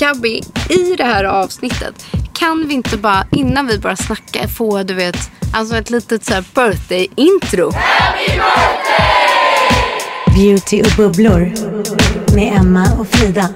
[0.00, 4.94] Gabby, i det här avsnittet kan vi inte bara innan vi börjar snacka få du
[4.94, 5.16] vet,
[5.54, 7.72] alltså ett litet så här birthday-intro?
[10.36, 11.52] Beauty och bubblor
[12.34, 13.48] med Emma och Frida.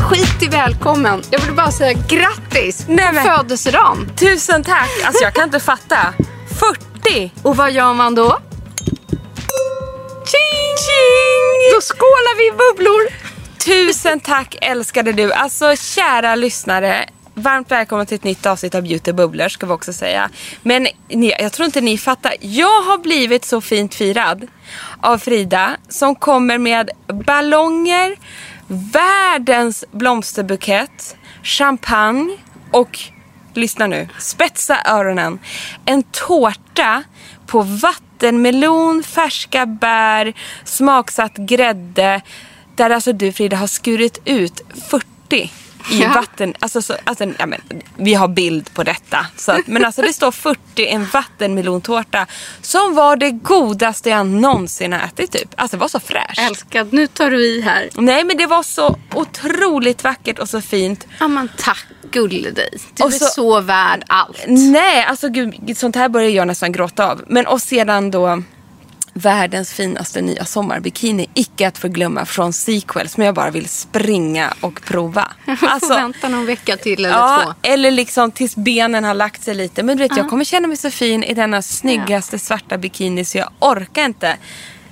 [0.00, 1.22] Skit välkommen.
[1.30, 4.10] Jag vill bara säga grattis Nej, på födelsedagen.
[4.16, 4.90] Tusen tack!
[5.04, 6.14] Alltså jag kan inte fatta.
[6.60, 6.89] 40!
[7.42, 8.38] Och vad gör man då?
[10.30, 11.74] Ching, ching!
[11.74, 13.30] Då skålar vi i bubblor.
[13.64, 15.32] Tusen tack älskade du.
[15.32, 17.08] Alltså kära lyssnare.
[17.34, 20.30] Varmt välkomna till ett nytt avsnitt av Beauty Bubblor ska vi också säga.
[20.62, 22.34] Men ni, jag tror inte ni fattar.
[22.40, 24.46] Jag har blivit så fint firad
[25.00, 26.90] av Frida som kommer med
[27.26, 28.16] ballonger,
[28.92, 32.36] världens blomsterbukett, champagne
[32.70, 32.98] och,
[33.56, 35.38] lyssna nu, spetsa öronen.
[35.84, 37.02] En tårta
[37.46, 40.32] på vattenmelon, färska bär,
[40.64, 42.20] smaksatt grädde.
[42.76, 44.60] Där alltså du Frida har skurit ut
[44.90, 45.06] 40
[45.90, 46.08] i Ja.
[46.14, 46.54] vatten.
[46.60, 47.60] Alltså, så, alltså, ja, men,
[47.96, 49.26] vi har bild på detta.
[49.36, 52.26] Så att, men alltså det står 40 i en vattenmelontårta.
[52.62, 55.48] Som var det godaste jag någonsin har ätit typ.
[55.56, 56.38] Alltså det var så fräscht.
[56.38, 57.90] Älskad, nu tar du i här.
[57.94, 61.06] Nej men det var så otroligt vackert och så fint.
[61.18, 62.68] Ja men tack gulle dig.
[62.94, 64.44] Du Och är så- så värd allt.
[64.46, 67.22] Nej, alltså gud, sånt här börjar jag nästan gråta av.
[67.26, 68.42] Men och sedan då
[69.14, 71.26] världens finaste nya sommarbikini.
[71.34, 75.28] Icke att förglömma från Sequel som jag bara vill springa och prova.
[75.62, 77.54] Alltså, vänta någon vecka till eller ja, två.
[77.62, 79.82] eller liksom tills benen har lagt sig lite.
[79.82, 83.38] Men du vet, jag kommer känna mig så fin i denna snyggaste svarta bikini så
[83.38, 84.36] jag orkar inte.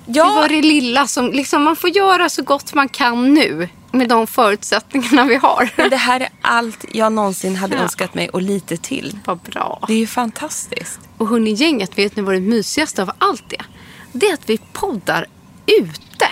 [0.06, 3.68] Det Jag, var det lilla som, liksom, man får göra så gott man kan nu.
[3.92, 5.70] Med de förutsättningarna vi har.
[5.76, 7.82] men det här är allt jag någonsin hade Ja.
[7.82, 9.18] önskat mig och lite till.
[9.24, 9.84] Vad bra.
[9.86, 11.00] Det är ju fantastiskt.
[11.18, 13.66] Och hörni gänget, vet ni vad det mysigaste av allt är?
[14.12, 15.26] Det är att vi poddar
[15.66, 16.28] ute.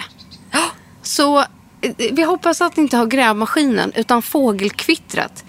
[1.02, 1.46] Så eh,
[2.12, 5.44] vi hoppas att ni inte har grävmaskinen utan fågelkvittret.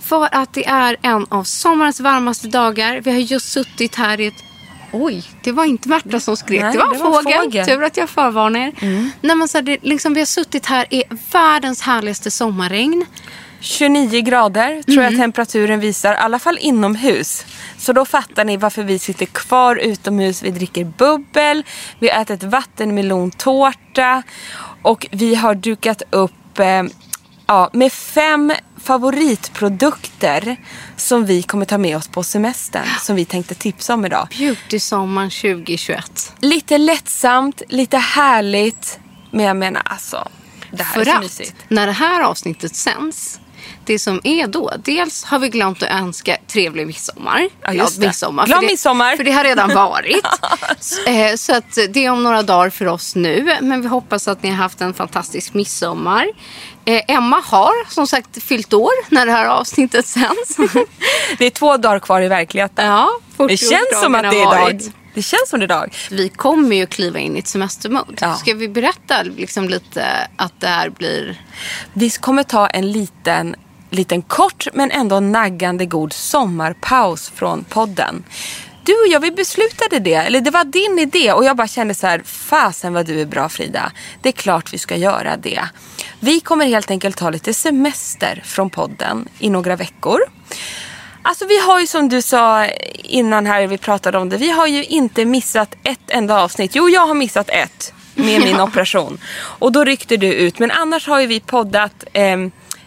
[0.00, 3.00] För att det är en av sommarens varmaste dagar.
[3.00, 4.44] Vi har just suttit här i ett...
[4.96, 6.62] Oj, det var inte Märta som skrek.
[6.62, 7.42] Nej, det var en fågel.
[7.42, 7.66] fågel.
[7.66, 8.72] Tur att jag förvarnar er.
[9.20, 13.06] Nej, men så det, liksom, vi har suttit här i världens härligaste sommarregn.
[13.60, 17.46] 29 grader tror jag temperaturen visar, i alla fall inomhus.
[17.78, 20.42] Så då fattar ni varför vi sitter kvar utomhus.
[20.42, 21.64] Vi dricker bubbel,
[21.98, 24.22] vi har ätit vattenmelontårta
[24.82, 26.82] och vi har dukat upp eh,
[27.46, 28.52] ja, med fem
[28.84, 30.56] favoritprodukter
[30.96, 32.86] som vi kommer ta med oss på semestern.
[33.00, 34.28] Som vi tänkte tipsa om idag.
[34.38, 36.34] Beauty-sommaren 2021.
[36.40, 38.98] Lite lättsamt, lite härligt.
[39.30, 40.28] Men jag menar alltså,
[40.70, 41.54] det här För är så att mysigt.
[41.68, 43.40] när det här avsnittet sänds,
[43.84, 47.48] det som är då, dels har vi glömt att önska trevlig midsommar.
[47.62, 48.06] Ja, just det.
[48.06, 48.46] midsommar.
[48.46, 49.16] Glad för det, midsommar.
[49.16, 50.26] För det har redan varit.
[51.06, 53.56] Eh, så att det är om några dagar för oss nu.
[53.60, 56.26] Men vi hoppas att ni har haft en fantastisk midsommar.
[56.84, 60.56] Eh, Emma har som sagt fyllt år när det här avsnittet sänds.
[61.38, 62.86] Det är två dagar kvar i verkligheten.
[62.86, 63.10] ja,
[63.48, 64.60] Det känns som att det är idag.
[64.60, 64.90] varit.
[65.14, 65.94] Det känns som det idag.
[66.10, 68.14] Vi kommer ju kliva in i ett semestermode.
[68.20, 68.34] Ja.
[68.34, 71.40] Ska vi berätta liksom lite att det här blir...
[71.92, 73.54] Vi kommer ta en liten,
[73.90, 78.24] liten kort men ändå naggande god sommarpaus från podden.
[78.84, 80.14] Du och jag, vi beslutade det.
[80.14, 83.26] Eller det var din idé och jag bara kände så här, fasen vad du är
[83.26, 83.92] bra Frida.
[84.22, 85.68] Det är klart vi ska göra det.
[86.20, 90.20] Vi kommer helt enkelt ta lite semester från podden i några veckor.
[91.26, 94.36] Alltså vi har ju som du sa innan här vi pratade om det.
[94.36, 96.74] Vi har ju inte missat ett enda avsnitt.
[96.74, 99.18] Jo, jag har missat ett med min operation.
[99.36, 100.58] Och då ryckte du ut.
[100.58, 102.36] Men annars har ju vi poddat eh,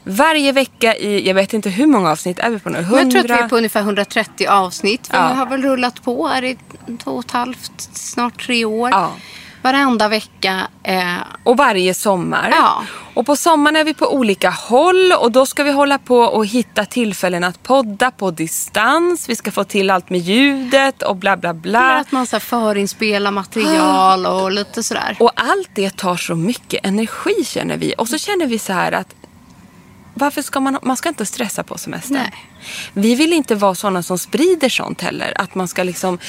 [0.03, 2.77] varje vecka i, jag vet inte hur många avsnitt är vi på nu?
[2.79, 2.95] 100?
[2.95, 5.07] Men jag tror att vi är på ungefär 130 avsnitt.
[5.11, 5.21] Vi Ja.
[5.21, 6.57] har väl rullat på här i
[7.03, 8.89] två och ett halvt, snart tre år.
[8.89, 9.11] Ja.
[9.61, 10.67] Varenda vecka.
[10.83, 12.49] Eh, Och varje sommar.
[12.51, 12.83] Ja.
[13.13, 16.45] Och på sommaren är vi på olika håll och då ska vi hålla på och
[16.45, 19.29] hitta tillfällen att podda på distans.
[19.29, 21.93] Vi ska få till allt med ljudet och bla bla bla.
[21.93, 25.17] att man så här förinspela material och lite sådär.
[25.19, 27.93] Och allt det tar så mycket energi känner vi.
[27.97, 29.15] Och så känner vi så här att
[30.17, 32.17] varför ska man, man ska inte stressa på semestern.
[32.17, 32.33] Nej.
[32.93, 35.33] Vi vill inte vara sådana som sprider sånt heller.
[35.35, 36.19] Att man ska liksom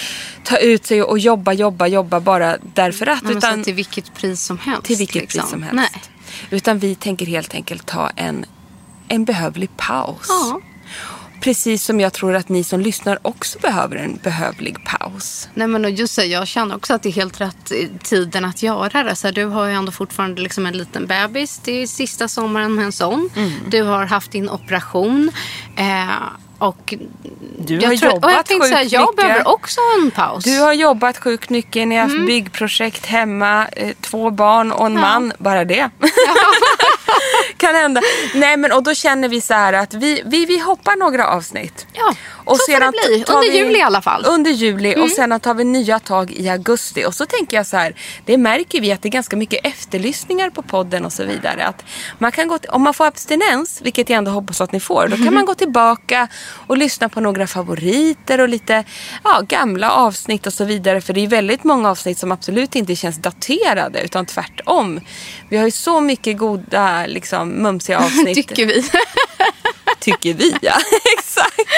[0.45, 3.23] ta ut sig och jobba, jobba, jobba bara därför att.
[3.23, 4.85] Nej, utan, till vilket pris som helst.
[4.85, 5.41] till vilket liksom.
[5.41, 5.77] pris som helst.
[5.77, 6.03] Nej.
[6.51, 8.45] Utan vi tänker helt enkelt ta en,
[9.09, 10.27] en behövlig paus.
[10.29, 10.61] Ja.
[11.49, 15.49] Precis som jag tror att ni som lyssnar också behöver en behövlig paus.
[15.55, 18.45] Nej men och just det, jag känner också att det är helt rätt i tiden
[18.45, 19.17] att göra det.
[19.17, 21.61] Så här, du har ju ändå fortfarande liksom en liten bebis.
[21.65, 23.31] Det är sista sommaren med en sån.
[23.37, 23.53] Mm.
[23.69, 25.31] Du har haft din operation.
[25.77, 26.09] Eh,
[26.59, 26.95] och
[27.59, 30.11] Du jag har tror- jobbat och jag tänkte så här, sjukt Jag behöver också en
[30.11, 30.45] paus.
[30.45, 32.27] Du har jobbat sjukt mycket, ni har haft Mm.
[32.27, 35.33] byggprojekt hemma, eh, två barn och en man.
[35.39, 35.91] Bara det.
[37.57, 38.01] kan hända.
[38.35, 41.87] Nej men och då känner vi så här att vi, vi, vi hoppar några avsnitt.
[41.93, 42.15] Ja,
[42.51, 43.25] och så får det bli.
[43.29, 44.25] Under juli i alla fall.
[44.25, 44.35] Mm.
[44.35, 47.05] Under juli och sen tar vi nya tag i augusti.
[47.05, 50.51] Och så tänker jag så här, det märker vi att det är ganska mycket efterlyssningar
[50.51, 51.67] på podden och så vidare.
[51.67, 51.85] Att
[52.19, 55.09] man kan gå till, om man får abstinens, vilket jag ändå hoppas att ni får,
[55.09, 56.29] då kan man gå tillbaka
[56.67, 58.85] och lyssna på några favoriter och lite
[59.25, 61.01] ja, gamla avsnitt och så vidare.
[61.01, 65.01] För det är väldigt många avsnitt som absolut inte känns daterade utan tvärtom.
[65.49, 68.35] Vi har ju så mycket goda, liksom, mumsiga avsnitt.
[68.35, 68.85] Tycker vi.
[70.01, 70.73] Tycker vi, ja.
[71.39, 71.69] Exakt.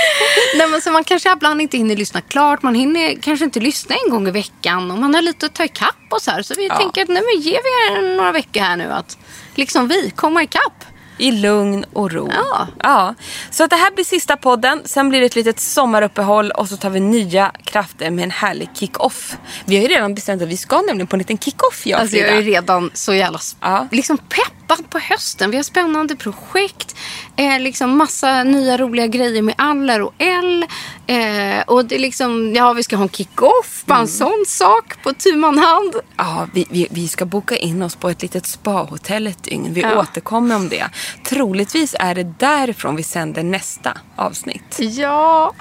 [0.56, 2.62] Nej, men så man kanske ibland inte hinner lyssna klart.
[2.62, 4.90] Man hinner kanske inte lyssna en gång i veckan.
[4.90, 6.42] Och man har lite att ta ikapp och så här.
[6.42, 6.76] Så vi Ja.
[6.78, 9.18] tänker att nej, men ger vi er några veckor här nu att
[9.54, 10.84] liksom vi komma ikapp.
[11.18, 12.30] I lugn och ro.
[12.32, 12.66] Ja.
[12.82, 13.14] ja.
[13.50, 14.82] Så att det här blir sista podden.
[14.84, 18.68] Sen blir det ett litet sommaruppehåll och så tar vi nya krafter med en härlig
[18.74, 19.36] kick-off.
[19.64, 22.16] Vi har ju redan bestämt att vi ska nämligen på en liten kick-off jag Alltså,
[22.16, 23.86] jag är redan så jävla Ja.
[23.90, 25.50] liksom peppad på hösten.
[25.50, 26.96] Vi har spännande projekt.
[27.40, 30.64] Eh, liksom massa nya roliga grejer med Aller och L.
[31.06, 33.82] Eh, och det är liksom, ja vi ska ha en kick-off.
[33.87, 35.94] Bara en sån sak på tu man hand.
[36.16, 39.75] Ja, vi, vi, vi ska boka in oss på ett litet spahotell ett dygn.
[39.75, 40.00] Vi Ja.
[40.00, 40.84] återkommer om det.
[41.28, 44.76] Troligtvis är det därifrån vi sänder nästa avsnitt.
[44.78, 45.52] Ja.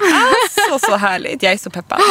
[0.71, 1.43] Alltså så härligt.
[1.43, 1.99] Jag är så peppad.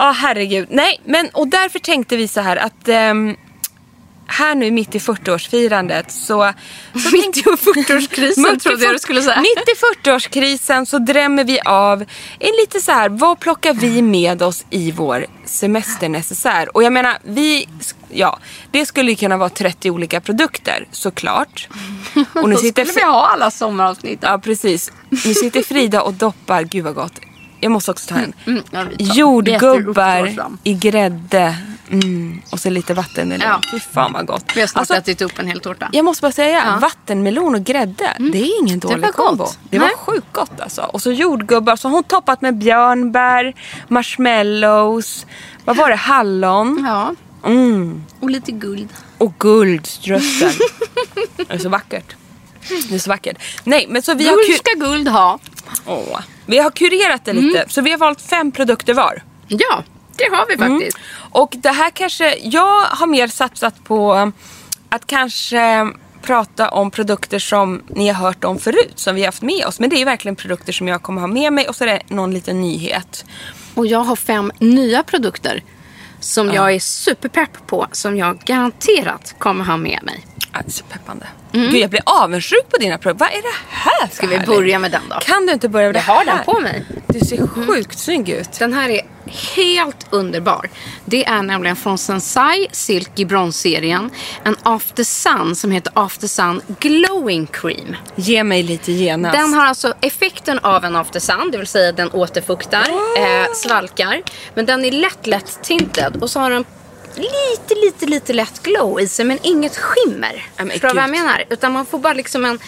[0.00, 0.68] Ja, herregud.
[0.70, 3.36] Nej, men och därför tänkte vi så här att ehm,
[4.28, 6.52] här nu mitt i 40-årsfirandet så...
[6.92, 9.40] så Mitt i 40-årskrisen trodde jag du skulle säga.
[9.40, 12.00] Mitt i 40-årskrisen så drämmer vi av
[12.38, 16.76] en lite så här, vad plockar vi med oss i vår semesternecessär?
[16.76, 17.68] Och jag menar, vi,
[18.08, 18.38] ja,
[18.70, 21.68] det skulle ju kunna vara 30 olika produkter såklart.
[22.34, 24.18] Och nu Då sitter skulle vi ha alla sommaravsnitt.
[24.22, 24.92] Ja, precis.
[25.10, 27.20] Nu sitter Frida och doppar, gud vad gott.
[27.60, 28.32] Jag måste också ta en.
[28.46, 28.64] Mm, upp
[28.98, 31.56] Jordgubbar i grädde.
[31.90, 32.42] Mm.
[32.50, 33.48] Och så lite vattenmelon.
[33.48, 33.60] Ja.
[33.70, 34.44] Fy fan vad gott.
[34.54, 35.88] Vi har snart Alltså, ätit upp en hel tårta.
[35.92, 36.62] jag måste bara säga, Ja.
[36.62, 36.80] Mm.
[36.80, 39.44] vattenmelon och grädde, det är ingen dålig var kombo.
[39.44, 39.58] gott.
[39.70, 39.94] Det var Nej.
[39.98, 40.82] sjukt gott alltså.
[40.82, 43.54] Och så jordgubbar, så har hon toppat med björnbär,
[43.88, 45.26] marshmallows,
[45.64, 47.14] vad var det, hallon Ja.
[47.48, 48.04] mm.
[48.20, 48.88] Och lite guld.
[49.18, 50.52] och guldströssel.
[51.36, 52.14] det är så vackert.
[52.88, 53.36] Det är så vackert.
[53.64, 54.34] Nej, men så vi har...
[54.36, 55.38] Guld ku- ska guld ha.
[55.86, 56.20] Åh.
[56.46, 57.68] Vi har kurerat det lite, Mm.
[57.70, 59.22] så vi har valt fem produkter var.
[59.48, 59.82] Ja,
[60.18, 60.98] det har vi faktiskt.
[61.30, 64.32] Och det här kanske, jag har mer satsat på
[64.88, 69.42] att kanske prata om produkter som ni har hört om förut, som vi har haft
[69.42, 69.80] med oss.
[69.80, 72.02] Men det är verkligen produkter som jag kommer ha med mig och så är det
[72.08, 73.24] någon liten nyhet.
[73.74, 75.62] Och jag har fem nya produkter
[76.20, 77.86] som jag är superpepp på.
[77.92, 80.26] Som jag garanterat kommer ha med mig.
[80.66, 81.26] Ah, så peppande.
[81.52, 83.24] Gud, jag blir avundsjuk på dina produkter.
[83.26, 84.40] Vad är det här för Mm.
[84.40, 85.16] Ska vi börja med den då?
[85.20, 86.36] Kan du inte börja med det Jag har här?
[86.36, 86.84] den på mig.
[86.90, 87.02] Mm.
[87.06, 88.58] Du ser sjukt snygg ut.
[88.58, 89.00] Den här är
[89.56, 90.68] helt underbar.
[91.04, 94.10] Det är nämligen från Sensai Silk i bronsserien.
[94.44, 97.96] En After Sun som heter After Sun Glowing Cream.
[98.16, 99.36] Ge mig lite genast.
[99.38, 102.86] Den har alltså effekten av en After Sun, det vill säga den återfuktar,
[103.18, 104.22] eh, svalkar.
[104.54, 106.64] Men den är lätt, lätt tinted och så har den
[107.18, 110.46] lite, lite, lite lätt glow i sig men inget skimmer.
[110.56, 111.44] Förstår du vad jag menar?
[111.50, 112.58] Utan man får bara liksom en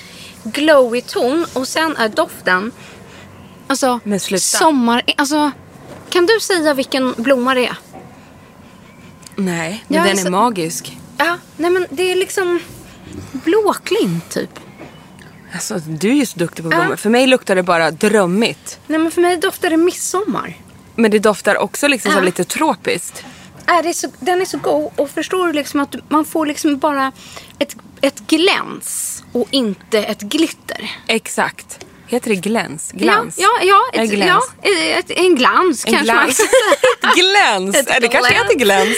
[0.44, 2.72] glowy ton och sen är doften
[3.66, 4.40] Alltså, Men sluta.
[4.40, 5.02] sommar...
[5.16, 5.50] Alltså,
[6.10, 7.76] kan du säga vilken blomma det är?
[9.36, 10.98] Nej, men Ja, den alltså- är magisk.
[11.18, 12.60] Ja, nej men det är liksom
[13.32, 14.60] blåklint typ.
[15.54, 16.96] Alltså, du är ju så duktig på blommor.
[16.96, 18.78] För mig luktar det bara drömmigt.
[18.86, 20.56] Nej men för mig doftar det midsommar.
[20.94, 23.24] Men det doftar också liksom så lite tropiskt.
[23.78, 26.78] Är det så, den är så god och förstår du liksom att man får liksom
[26.78, 27.12] bara
[27.58, 30.90] ett, ett gläns och inte ett glitter.
[31.06, 31.78] Exakt.
[32.06, 32.92] Heter det gläns?
[32.92, 33.34] Glans?
[33.38, 34.44] Ja, ja, ja, ett, glans.
[34.62, 36.38] ja ett, en glans En kanske man glans.
[36.38, 37.80] kan säga.
[37.96, 38.44] Ett det kanske glans.
[38.44, 38.96] heter gläns.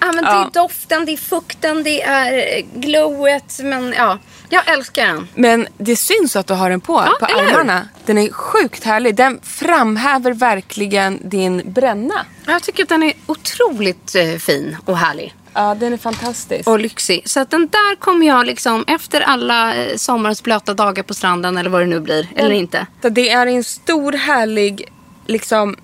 [0.00, 0.46] Ja, men det Ja.
[0.46, 3.60] är doften, det är fukten, det är glowet.
[3.62, 5.28] Men ja, jag älskar den.
[5.34, 7.88] Men det syns att du har den på, Ja, på armarna.
[8.06, 9.14] Den är sjukt härlig.
[9.14, 12.26] Den framhäver verkligen din bränna.
[12.46, 15.34] Jag tycker att den är otroligt eh, fin och härlig.
[15.54, 16.68] Ja, den är fantastisk.
[16.68, 17.22] Och lyxig.
[17.24, 21.56] Så att den där kommer jag liksom efter alla eh, sommarens blöta dagar på stranden
[21.58, 22.28] eller vad det nu blir.
[22.36, 22.86] Eller inte.
[23.00, 24.88] Det är en stor härlig,
[25.26, 25.76] liksom,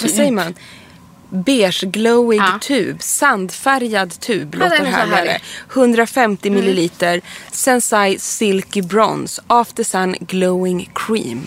[0.00, 0.54] vad säger man?
[1.30, 2.58] Beige glowig Ja.
[2.60, 3.02] tub.
[3.02, 5.16] Sandfärgad tub Ja, låter så härligare.
[5.16, 5.30] härlig.
[5.30, 5.40] Mm.
[5.74, 7.20] 150 milliliter.
[7.52, 9.42] Sensai Silky Bronze.
[9.46, 11.46] After Sun Glowing Cream.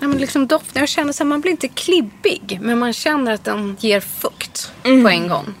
[0.00, 2.58] Ja, men liksom doften, jag känner att man blir inte klibbig.
[2.62, 5.54] Men man känner att den ger fukt på en gång.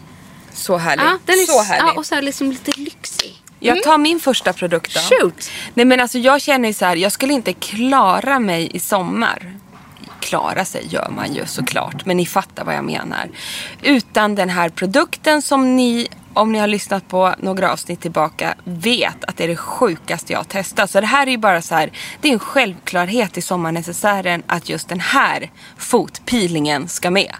[0.54, 1.04] Så härlig.
[1.04, 1.88] Ja, den är så härlig.
[1.88, 3.42] Ja, och så här liksom lite lyxig.
[3.60, 5.00] Jag tar min första produkt då.
[5.00, 5.50] Shoot.
[5.74, 9.52] Nej men alltså jag känner ju så här, jag skulle inte klara mig i sommar.
[10.22, 13.28] Klara sig gör man ju såklart, men ni fattar vad jag menar.
[13.82, 19.24] Utan den här produkten som ni, om ni har lyssnat på några avsnitt tillbaka, vet
[19.24, 20.90] att det är det sjukaste jag har testat.
[20.90, 24.68] Så det här är ju bara så här, det är en självklarhet i sommarnecessären att
[24.68, 27.34] just den här fotpeelingen ska med.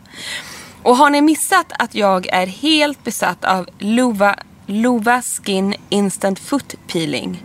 [0.82, 4.36] Och har ni missat att jag är helt besatt av Luva,
[4.66, 7.42] Luva Skin Instant Foot Peeling.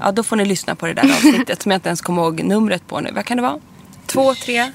[0.00, 2.42] Ja, då får ni lyssna på det där avsnittet som jag inte ens kommer ihåg
[2.42, 3.10] numret på nu.
[3.14, 3.60] Vad kan det vara?
[4.12, 4.72] Två, tre?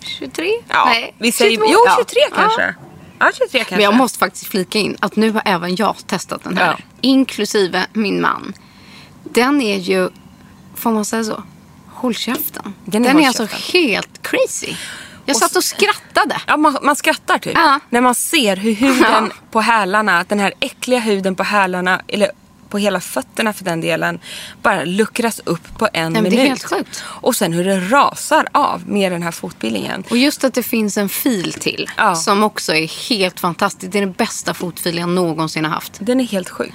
[0.00, 0.52] 23?
[0.68, 1.72] Ja, Nej, vi säger, 22.
[1.72, 1.96] jo, Ja.
[1.98, 2.74] 23 kanske.
[3.18, 3.74] Ja, 23 kanske.
[3.74, 6.66] Men jag måste faktiskt flika in att nu har även jag testat den här.
[6.66, 6.78] Ja.
[7.00, 8.52] Inklusive min man.
[9.24, 10.08] Den är ju,
[10.74, 11.42] får man säga så?
[11.88, 12.74] Håll käften.
[12.84, 14.74] Den Den är är, håll alltså helt crazy.
[15.26, 16.40] Jag satt och skrattade.
[16.46, 17.52] Ja, man, man skrattar typ.
[17.54, 17.80] Ja.
[17.90, 19.28] När man ser hur huden Ja.
[19.50, 22.30] på hälarna, den här äckliga huden på hälarna, eller
[22.70, 24.18] på hela fötterna för den delen,
[24.62, 26.48] bara luckras upp på en men det är minut.
[26.48, 27.04] helt sjukt.
[27.06, 30.04] Och sen hur det rasar av med den här fotpeelingen.
[30.10, 31.90] Och just att det finns en fil till.
[31.96, 32.14] Ja.
[32.14, 33.92] Som också är helt fantastisk.
[33.92, 35.92] Det är den bästa fotfilen jag någonsin har haft.
[36.00, 36.72] Den är helt sjuk.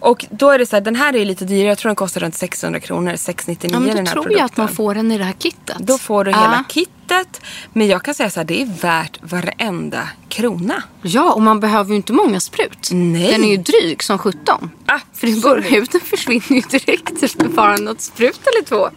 [0.00, 1.68] Och då är det så här, den här är lite dyrare.
[1.68, 3.16] Jag tror den kostar runt 600 kronor.
[3.16, 4.38] 699 Ja, men den då här tror produkten.
[4.38, 5.76] jag att man får den i det här kittet.
[5.78, 6.36] Då får du Ja.
[6.40, 7.40] hela kittet.
[7.72, 10.82] Men jag kan säga så här, det är värt varenda krona.
[11.02, 12.88] Ja, och man behöver ju inte många sprut.
[12.92, 13.30] Nej.
[13.32, 14.70] Den är ju dryg som 17.
[15.14, 18.88] För det går, huden försvinner ju direkt efter bara något sprut eller två.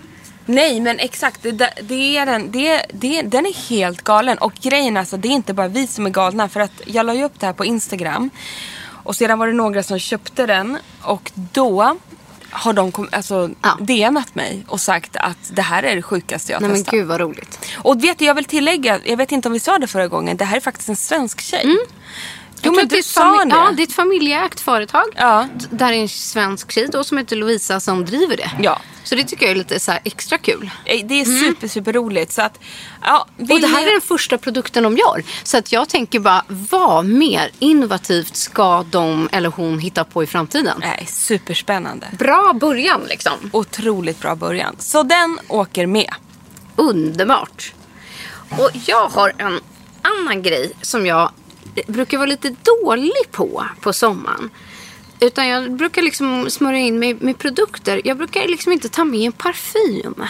[0.45, 4.37] Nej men exakt, det, det är den, det, det, den är helt galen.
[4.37, 6.49] Och grejen är alltså, det är inte bara vi som är galna.
[6.49, 8.29] För att jag la ju upp det här på Instagram.
[9.03, 10.77] Och sedan var det några som köpte den.
[11.01, 11.97] Och då
[12.51, 13.77] har de kom, alltså, Ja.
[13.79, 16.91] DMat mig och sagt att det här är det sjukaste jag har Nej men testat.
[16.93, 17.59] gud vad roligt.
[17.75, 20.37] Och vet du, jag vill tillägga, jag vet inte om vi sa det förra gången,
[20.37, 21.65] det här är faktiskt en svensk tjej.
[21.65, 21.77] Jag
[22.63, 23.49] Jo men du sa det.
[23.55, 25.05] Ja, det är ett familjeägt företag.
[25.15, 25.47] Ja.
[25.69, 28.51] Där är en svensk tjej då som heter Lovisa som driver det.
[28.61, 28.81] Ja.
[29.03, 30.71] Så det tycker jag är lite så extra kul.
[30.85, 32.31] Eh, Det är super, super roligt.
[32.31, 32.59] Så att,
[33.01, 33.55] ja, vill Mm.
[33.55, 35.23] Och det här är den första produkten de gör.
[35.43, 40.27] Så att jag tänker bara, vad mer innovativt ska de eller hon hitta på i
[40.27, 40.77] framtiden?
[40.79, 42.07] Nej, superspännande.
[42.19, 43.33] Bra början liksom.
[43.53, 44.75] Otroligt bra början.
[44.79, 46.13] Så den åker med.
[46.75, 47.73] Underbart.
[48.49, 49.59] Och jag har en
[50.01, 51.31] annan grej som jag
[51.87, 54.49] brukar vara lite dålig på på sommaren.
[55.19, 58.01] Utan jag brukar liksom smörja in mig med produkter.
[58.03, 60.25] Jag brukar liksom inte ta med en parfym.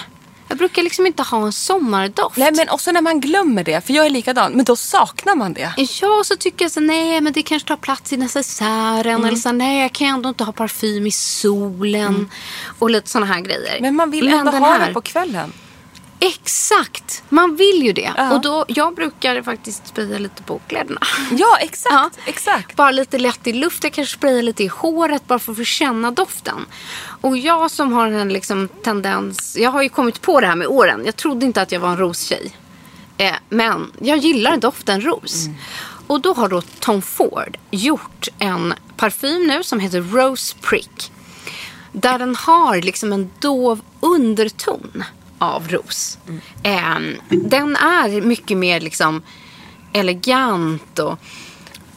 [0.48, 2.38] Jag brukar liksom inte ha en sommardoft.
[2.38, 5.54] Nej men också när man glömmer det, för jag är likadan, men då saknar man
[5.54, 5.74] det.
[5.78, 9.16] Ja, så tycker jag så nej men det kanske tar plats i necessären.
[9.16, 9.26] Mm.
[9.26, 12.30] Eller så nej, jag kan ändå inte ha parfym i solen.
[12.80, 13.82] Och lite sådana här grejer.
[13.82, 15.54] Men man vill ändå den ha det på kvällen.
[16.24, 18.12] Exakt, man vill ju det.
[18.18, 18.34] Ja.
[18.34, 21.02] Och då, jag brukar faktiskt spraya lite på kläderna.
[21.32, 21.94] Ja, exakt.
[21.94, 22.10] Ja.
[22.26, 22.76] exakt.
[22.76, 23.84] Bara lite lätt i luft.
[23.84, 26.66] Jag kanske sprayar lite i håret bara för att få känna doften.
[27.22, 29.58] Och jag som har en liksom tendens.
[29.60, 31.02] Jag har ju kommit på det här med åren.
[31.06, 32.56] Jag trodde inte att jag var en rostjej.
[33.18, 35.46] Eh, men jag gillar doften ros.
[36.08, 41.12] Och då har då Tom Ford gjort en parfym nu som heter Rose Prick.
[41.92, 45.04] Där den har liksom en dov underton
[45.42, 46.18] av ros.
[46.64, 49.22] Ehm, den är mycket mer liksom
[49.94, 51.20] elegant och...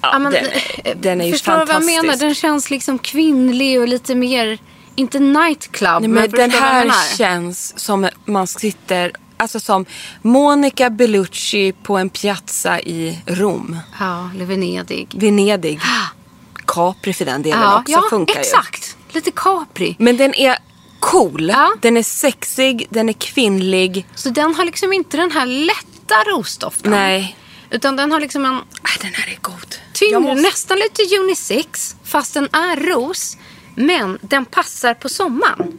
[0.00, 2.02] Ja, men, den, är- eh, den är ju Förstår du vad jag fantastisk.
[2.02, 2.16] menar?
[2.16, 4.58] Den känns liksom kvinnlig och lite mer...
[4.96, 9.84] Inte nightclub, Nej, men, men den förstår här känns som man sitter, alltså som
[10.22, 13.78] Monica Bellucci på en piazza i Rom.
[14.00, 15.08] Ja, eller Venedig.
[15.14, 15.80] Venedig.
[16.66, 18.40] Capri för den delen Ja, också ja funkar ju.
[18.40, 18.96] exakt.
[19.12, 19.96] Lite Capri.
[19.98, 20.58] Men den är
[21.04, 21.48] cool.
[21.48, 21.74] Ja.
[21.82, 24.06] Den är sexig, den är kvinnlig.
[24.14, 26.90] Så den har liksom inte den här lätta rosdoften.
[26.90, 27.36] Nej.
[27.70, 29.76] Utan den har liksom en Nej, den här är god.
[29.92, 31.96] tyngre, måste- nästan lite unisex.
[32.04, 33.36] Fast den är ros.
[33.76, 35.78] Men den passar på sommaren.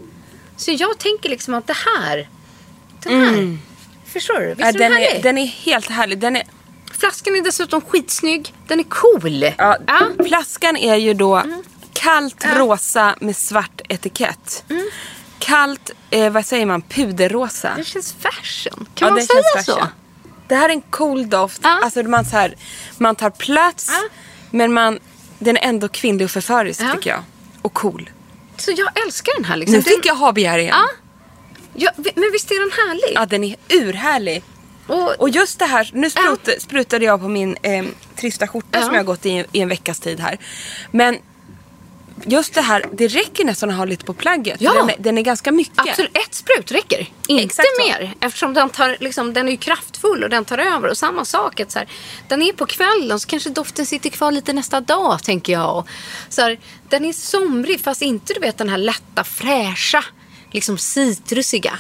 [0.58, 2.30] Så jag tänker liksom att det här.
[3.04, 3.58] Den här.
[4.14, 4.48] Förstår du?
[4.48, 5.20] Visst Ja, är den den, härlig?
[5.20, 6.20] är, den är helt härlig.
[6.20, 6.44] Den är,
[7.00, 8.54] Flaskan är dessutom skitsnygg.
[8.68, 9.44] Den är cool.
[9.58, 9.98] ja, Ja.
[9.98, 10.26] Mm.
[10.28, 11.44] Flaskan är ju då
[11.94, 14.64] kallt rosa med svart etikett.
[14.70, 14.90] Mm.
[15.46, 17.74] Kallt, eh, vad säger man, puderrosa.
[17.78, 18.86] Det känns fashion.
[18.96, 19.88] Kan Ja, man säga känns så?
[20.48, 21.60] Det här är en cool doft.
[21.64, 21.80] Ja.
[21.84, 22.56] Alltså man, så här,
[22.98, 24.10] man tar plats Ja.
[24.52, 25.00] men man,
[25.40, 26.92] den är ändå kvinnlig och förförisk Ja.
[26.94, 27.24] tycker jag.
[27.62, 28.10] Och cool.
[28.58, 29.56] Så jag älskar den här.
[29.58, 29.76] Liksom.
[29.76, 30.76] Nu fick jag ha begär igen.
[31.74, 31.92] Ja.
[32.16, 33.16] Men visst är den härlig?
[33.16, 34.44] Ja, den är urhärlig.
[34.88, 37.86] Och, Och just det här, nu sprut, sprutade jag på min eh,
[38.16, 40.38] trista skjorta som jag har gått i, i en veckas tid här.
[40.92, 41.18] Men
[42.24, 44.62] just det här, det räcker nästan att ha lite på plagget.
[44.62, 44.74] Ja.
[44.74, 45.80] Den, är, den är ganska mycket.
[45.80, 47.10] Absolut, ett sprut räcker.
[47.28, 47.88] Inte Exakt så.
[47.88, 48.14] mer.
[48.22, 50.90] Eftersom den, tar, liksom, den är kraftfull och den tar över.
[50.90, 51.88] Och samma sak, att så här,
[52.28, 55.78] den är på kvällen så kanske doften sitter kvar lite nästa dag, tänker jag.
[55.78, 55.88] Och,
[56.30, 60.04] så här, den är somrig fast inte du vet den här lätta, fräscha,
[60.52, 61.80] liksom citrusiga.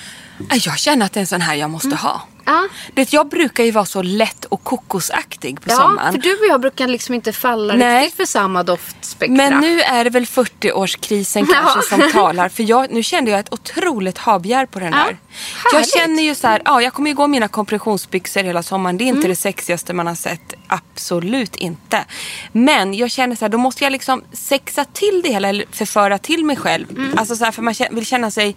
[0.51, 2.21] Jag känner att det är en sån här jag måste ha.
[2.45, 2.67] Ja.
[2.93, 6.13] Det, jag brukar ju vara så lätt och kokosaktig på Ja, sommaren.
[6.13, 8.01] för du och jag brukar liksom inte falla Nej.
[8.03, 9.35] riktigt för samma doftspektra.
[9.35, 11.97] Men nu är det väl 40-årskrisen kanske Ja.
[11.97, 12.49] som talar.
[12.49, 15.17] För jag, nu kände jag ett otroligt habegär på den Ja, här.
[15.63, 15.93] Jag härligt.
[15.93, 18.97] känner ju så här, ja jag kommer ju gå mina kompressionsbyxor hela sommaren.
[18.97, 19.29] Det är inte Mm.
[19.29, 20.53] det sexigaste man har sett.
[20.67, 22.05] Absolut inte.
[22.51, 26.17] Men jag känner så här, då måste jag liksom sexa till det hela eller förföra
[26.17, 26.89] till mig själv.
[26.91, 27.17] Mm.
[27.17, 28.55] Alltså så här, för man vill känna sig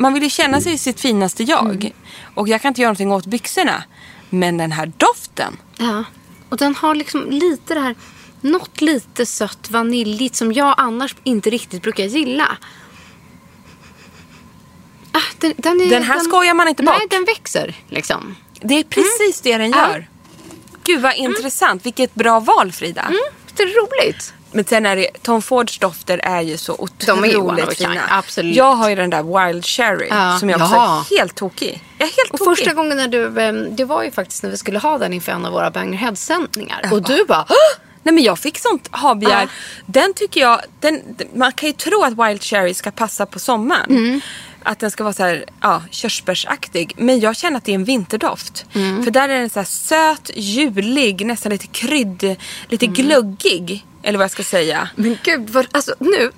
[0.00, 1.76] man vill ju känna sig sitt finaste jag.
[1.84, 1.92] Mm.
[2.34, 3.84] Och jag kan inte göra någonting åt byxorna.
[4.30, 5.56] Men den här doften.
[5.78, 6.04] Ja.
[6.48, 7.94] Och den har liksom lite det här,
[8.40, 12.56] något lite sött vaniljigt som jag annars inte riktigt brukar gilla.
[15.12, 17.10] Ah, den, den, är, Den här skojar man inte Nej, bort.
[17.10, 18.36] den växer liksom.
[18.60, 19.88] Det är precis det den Ja.
[19.92, 20.08] gör.
[20.84, 21.86] Gud vad intressant.
[21.86, 23.02] Vilket bra val Frida.
[23.02, 23.18] Mm,
[23.56, 24.34] det är roligt.
[24.52, 28.00] Men sen är det, Tom Fords dofter är ju så otroligt fina.
[28.10, 28.56] absolut.
[28.56, 30.36] Jag har ju den där Wild Cherry Ja.
[30.40, 31.04] som jag också Jaha.
[31.10, 31.82] är helt tokig.
[31.98, 32.56] Jag är helt Och tokig.
[32.58, 35.32] första gången när du, eh, det var ju faktiskt när vi skulle ha den inför
[35.32, 36.88] en av våra Bang Your Head-sändningar.
[36.92, 37.56] Och du bara, "Åh!"
[38.02, 39.40] Nej men jag fick sånt habegär.
[39.42, 39.46] Ja.
[39.86, 41.00] Den tycker jag, den,
[41.34, 43.90] man kan ju tro att Wild Cherry ska passa på sommaren.
[43.90, 44.20] Mm.
[44.62, 46.94] Att den ska vara så här, ja, körsbärsaktig.
[46.96, 48.64] Men jag känner att det är en vinterdoft.
[48.74, 49.04] Mm.
[49.04, 52.36] För där är den så här söt, julig, nästan lite krydd,
[52.68, 52.94] lite Mm.
[52.94, 53.86] gluggig.
[54.02, 54.88] Eller vad jag ska säga.
[54.96, 56.30] Men gud, vad, alltså, nu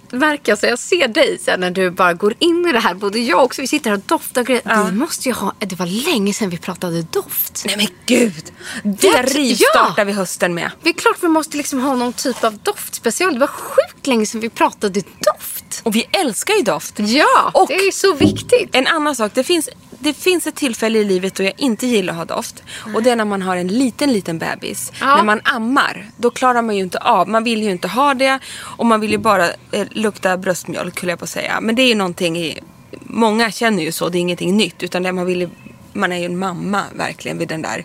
[0.45, 2.95] jag så jag ser dig sen när du bara går in i det här.
[2.95, 4.85] Både jag också, vi sitter här och doftar och grejer.
[4.91, 7.63] Vi måste ju ha, det var länge sedan vi pratade doft.
[7.67, 8.53] Nej men gud!
[8.83, 10.05] Det rivstartar Ja.
[10.05, 10.71] vi hösten med.
[10.83, 13.33] Det är klart vi måste liksom ha någon typ av doftspecial.
[13.35, 15.81] Det var sjukt länge sedan vi pratade doft.
[15.83, 16.95] Och vi älskar ju doft.
[16.99, 18.69] Ja, Och- det är så viktigt.
[18.73, 19.69] En annan sak, det finns,
[20.03, 22.63] det finns ett tillfälle i livet då jag inte gillar att ha doft.
[22.95, 24.93] Och det är när man har en liten, liten bebis.
[25.01, 25.17] Ja.
[25.17, 28.39] När man ammar, då klarar man ju inte av, man vill ju inte ha det.
[28.59, 31.61] Och man vill ju bara eh, lukta bröstmjölk, höll jag på att säga.
[31.61, 32.61] Men det är ju någonting i,
[33.01, 34.83] många känner ju så, det är ingenting nytt.
[34.83, 35.49] Utan det man vill ju,
[35.93, 37.85] man är ju en mamma verkligen vid den där,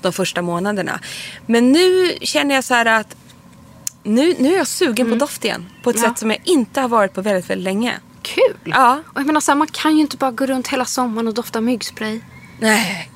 [0.00, 1.00] de första månaderna.
[1.46, 3.16] Men nu känner jag så här att
[4.02, 5.66] nu, nu är jag sugen på doft igen.
[5.82, 6.04] På ett Mm.
[6.08, 6.10] Ja.
[6.14, 7.94] sätt som jag inte har varit på väldigt, väldigt länge.
[8.22, 8.56] Kul.
[8.64, 9.00] Ja.
[9.08, 11.34] Och jag menar, så här, man kan ju inte bara gå runt hela sommaren och
[11.34, 12.20] dofta myggspray.
[12.60, 13.10] Nej,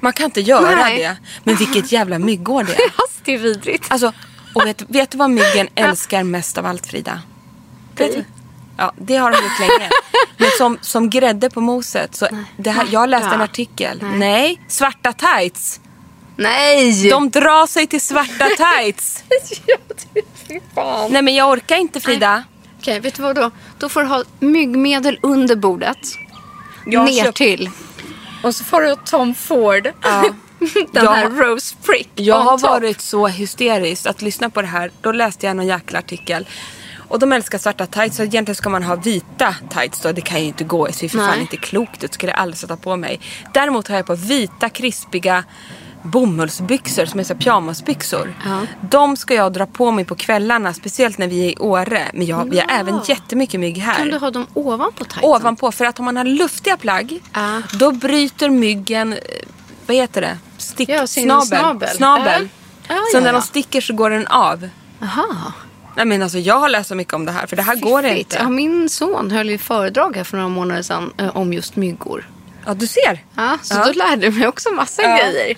[0.00, 0.98] man kan inte göra Nej.
[0.98, 1.16] det.
[1.44, 2.80] Men vilket jävla myggår det är.
[2.96, 3.84] Alltså, det är vidrigt.
[3.88, 4.12] Alltså,
[4.54, 7.22] och vet, vet du vad myggen älskar mest av allt Frida?
[7.96, 8.24] Vet du?
[8.76, 9.90] Ja, det har de gjort länge.
[10.36, 12.14] Men som, som grädde på moset.
[12.14, 13.44] Så det här, jag läste en Ja.
[13.44, 13.98] artikel.
[14.02, 14.18] Nej.
[14.18, 14.60] Nej.
[14.68, 15.80] svarta tights.
[16.36, 17.10] Nej!
[17.10, 19.24] De drar sig till svarta tights.
[21.10, 22.44] Nej men jag orkar inte Frida.
[22.82, 23.50] Okej, vet du vad då?
[23.78, 25.98] Då får du ha myggmedel under bordet.
[26.86, 27.70] Jag ner köpt- till.
[28.42, 29.92] Och så får du ha Tom Ford.
[30.02, 30.22] Ja.
[30.92, 32.08] Den Jag här Rose Prick.
[32.14, 32.70] Jag har top.
[32.70, 34.90] varit så hysterisk att lyssna på det här.
[35.00, 36.48] Då läste jag någon jäkla artikel.
[37.08, 38.16] Och de älskar svarta tights.
[38.16, 40.12] Så egentligen ska man ha vita tights då.
[40.12, 40.86] Det kan ju inte gå.
[40.86, 42.14] Det ser för fan inte klokt ut.
[42.14, 43.20] Skulle jag aldrig sätta på mig.
[43.54, 45.44] Däremot har jag på vita krispiga
[46.02, 48.34] bomullsbyxor som är så pyjamasbyxor.
[48.44, 48.60] Ja.
[48.90, 50.74] De ska jag dra på mig på kvällarna.
[50.74, 52.10] Speciellt när vi är i Åre.
[52.14, 52.74] Men jag, vi har Ja.
[52.74, 53.94] även jättemycket mygg här.
[53.94, 55.24] Kan du ha dem ovanpå tightsen?
[55.24, 55.72] Ovanpå.
[55.72, 57.20] För att om man har luftiga plagg.
[57.32, 57.62] Ja.
[57.78, 59.18] Då bryter myggen, eh,
[59.86, 60.38] vad heter det?
[60.58, 61.46] Stick, Ja, snabel.
[61.46, 61.88] snabel.
[61.88, 62.48] snabel.
[62.88, 62.94] Ja.
[62.94, 63.32] Ja, så ja, när ja.
[63.32, 64.68] de sticker så går den av.
[65.02, 65.52] Aha.
[65.96, 68.02] Nej men alltså jag har läst så mycket om det här för det här går
[68.02, 68.18] Fiffigt.
[68.20, 68.36] inte.
[68.42, 72.28] Ja, min son höll ju föredrag här för några månader sedan eh, om just myggor.
[72.66, 73.24] Ja du ser.
[73.34, 73.84] Ja, så Ja.
[73.86, 75.16] då lärde jag mig också massa Ja.
[75.16, 75.56] grejer.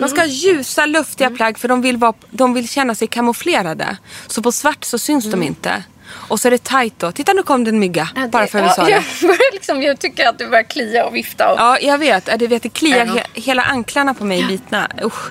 [0.00, 1.36] Man ska ha ljusa luftiga Mm.
[1.36, 3.96] plagg för de vill, vara, de vill känna sig kamouflerade.
[4.26, 5.40] Så på svart så syns Mm.
[5.40, 5.82] de inte.
[6.12, 7.12] Och så är det tight då.
[7.12, 8.08] Titta nu kom det en mygga.
[8.32, 8.90] bara för att vi sa det.
[8.90, 11.52] Jag, börjar liksom, jag tycker att du börjar klia och vifta.
[11.52, 11.58] Och...
[11.60, 12.28] Ja, jag vet.
[12.28, 13.12] Ja, Du vet, det kliar Ja.
[13.12, 14.88] he- hela anklarna på mig bitna.
[15.04, 15.30] Usch.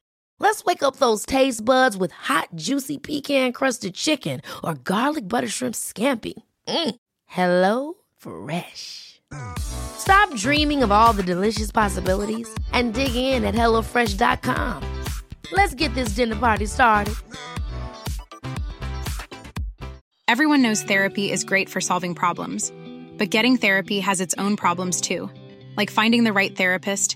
[0.41, 5.75] Let's wake up those taste buds with hot, juicy pecan-crusted chicken or garlic butter shrimp
[5.75, 6.33] scampi.
[6.67, 6.95] Mm.
[7.27, 9.21] Hello Fresh.
[9.59, 14.81] Stop dreaming of all the delicious possibilities and dig in at HelloFresh.com.
[15.51, 17.13] Let's get this dinner party started.
[20.27, 22.73] Everyone knows therapy is great for solving problems,
[23.19, 25.29] but getting therapy has its own problems too,
[25.77, 27.15] like finding the right therapist,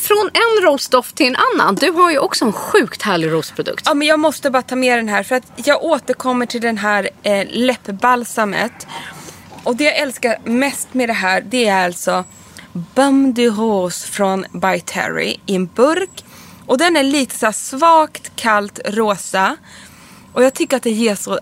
[0.00, 1.74] Från en rostdoft till en annan.
[1.74, 3.82] Du har ju också en sjukt härlig rostprodukt.
[3.86, 6.78] Ja, men jag måste bara ta med den här för att jag återkommer till den
[6.78, 8.86] här eh, läppbalsamet.
[9.64, 12.24] Och det jag älskar mest med det här det är alltså
[12.72, 16.24] Bum du Rose från By Terry i en burk.
[16.66, 19.56] Och den är lite så svagt kallt rosa.
[20.32, 21.38] Och jag tycker att det ger så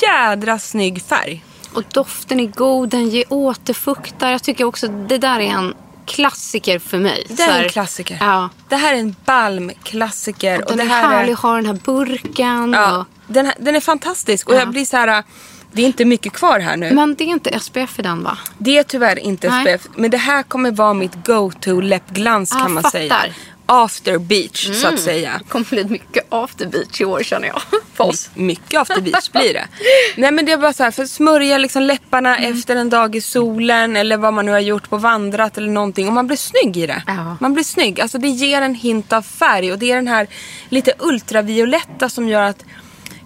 [0.00, 1.44] jädra snygg färg.
[1.74, 4.30] Och doften är god, den ger återfuktar.
[4.30, 5.74] Jag tycker också det där är en
[6.08, 7.26] klassiker för mig.
[7.28, 8.16] Det är en klassiker.
[8.20, 8.48] Ja.
[8.68, 10.64] Det här är en balmklassiker.
[10.68, 12.72] Den det är här härlig att ha den här burken.
[12.72, 14.48] Ja, Och, den, här- den är fantastisk.
[14.48, 14.58] Och Ja.
[14.58, 15.24] jag blir så här...
[15.72, 16.90] Det är inte mycket kvar här nu.
[16.92, 18.38] men det är inte SPF i den va?
[18.58, 19.78] Det är tyvärr inte Nej.
[19.78, 19.88] SPF.
[19.96, 22.98] Men det här kommer vara mitt go-to läppglans Ah, kan man fattar.
[22.98, 23.24] Säga.
[23.70, 25.40] After beach så att säga.
[25.44, 27.62] Det kommer bli mycket after beach i år känner jag.
[27.94, 28.30] För oss.
[28.34, 29.68] Mycket after beach blir det.
[30.16, 32.52] Nej men det är bara så här för smörja liksom läpparna Mm.
[32.52, 36.06] efter en dag i solen eller vad man nu har gjort på vandrat eller någonting.
[36.08, 37.02] Och man blir snygg i det.
[37.06, 37.36] Ja.
[37.40, 38.00] Man blir snygg.
[38.00, 40.26] Alltså det ger en hint av färg och det är den här
[40.68, 42.64] lite ultravioletta som gör att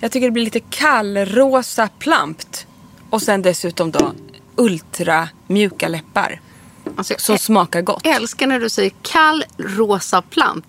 [0.01, 2.67] jag tycker det blir lite kallrosa plampt.
[3.11, 4.13] Och sen dessutom då
[4.57, 6.41] ultra mjuka läppar.
[6.97, 8.07] Alltså, Som jag smakar gott.
[8.07, 10.65] älskar när du säger kall rosa plant.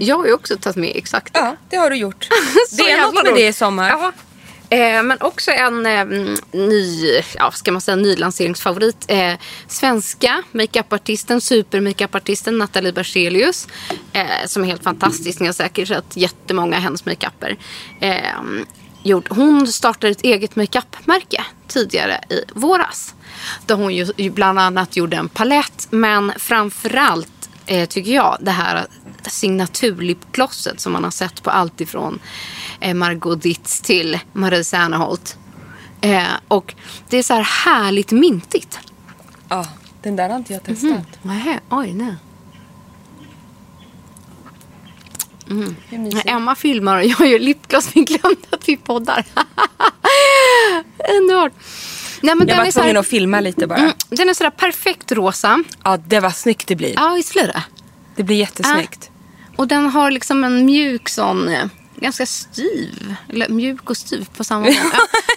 [0.00, 1.40] Jag har ju också tagit med exakt det.
[1.40, 2.28] Ja, det har du gjort.
[2.76, 3.36] Det är något med roligt.
[3.36, 3.88] det i sommar.
[3.88, 4.12] Ja.
[4.76, 7.06] Eh, men också en eh, mm, ny,
[7.38, 9.04] ja, ska man säga, nylanseringsfavorit.
[9.08, 9.34] Eh,
[9.68, 13.68] svenska makeupartisten, supermakeupartisten Nathalie Berzelius.
[14.12, 15.40] Eh, som är helt fantastisk.
[15.40, 17.56] Ni har säkert sett jättemånga av hennes makeuper.
[18.00, 18.20] Eh.
[19.28, 23.14] Hon startade ett eget makeupmärke tidigare i våras.
[23.66, 25.86] Där hon ju, bland annat gjorde en palett.
[25.90, 28.86] Men framförallt eh, tycker jag det här
[29.26, 32.18] signaturlipglosset som man har sett på allt ifrån
[32.80, 35.36] eh, Margot Ditz till Marie Serneholt.
[36.00, 36.74] Eh, och
[37.08, 38.78] det är så här härligt mintigt.
[39.48, 39.66] Ja,
[40.02, 41.18] den där har inte jag testat.
[41.70, 42.16] Oj nej.
[45.88, 46.24] Hur mysigt?
[46.26, 47.90] När Emma filmar och jag gör lipgloss.
[47.94, 49.24] Vi glömde att vi poddar.
[51.20, 51.52] Underbart.
[52.22, 53.78] Nej, men Jag var tvungen här, att filma lite bara.
[53.78, 55.64] mm, den är sådär perfekt rosa.
[55.84, 56.92] Ja, det var snyggt det blir.
[56.96, 57.62] Ja, visst blir det?
[58.16, 59.10] Det blir jättesnyggt.
[59.56, 64.44] Och den har liksom en mjuk sån, eh, ganska styv, eller mjuk och styv på
[64.44, 64.74] samma gång.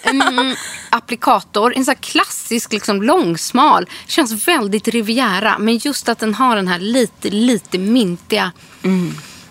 [0.03, 0.55] Ja, mm,
[0.89, 3.89] applikator, en sån här klassisk liksom långsmal.
[4.07, 8.51] Känns väldigt Riviera, men just att den har den här lite, lite mintiga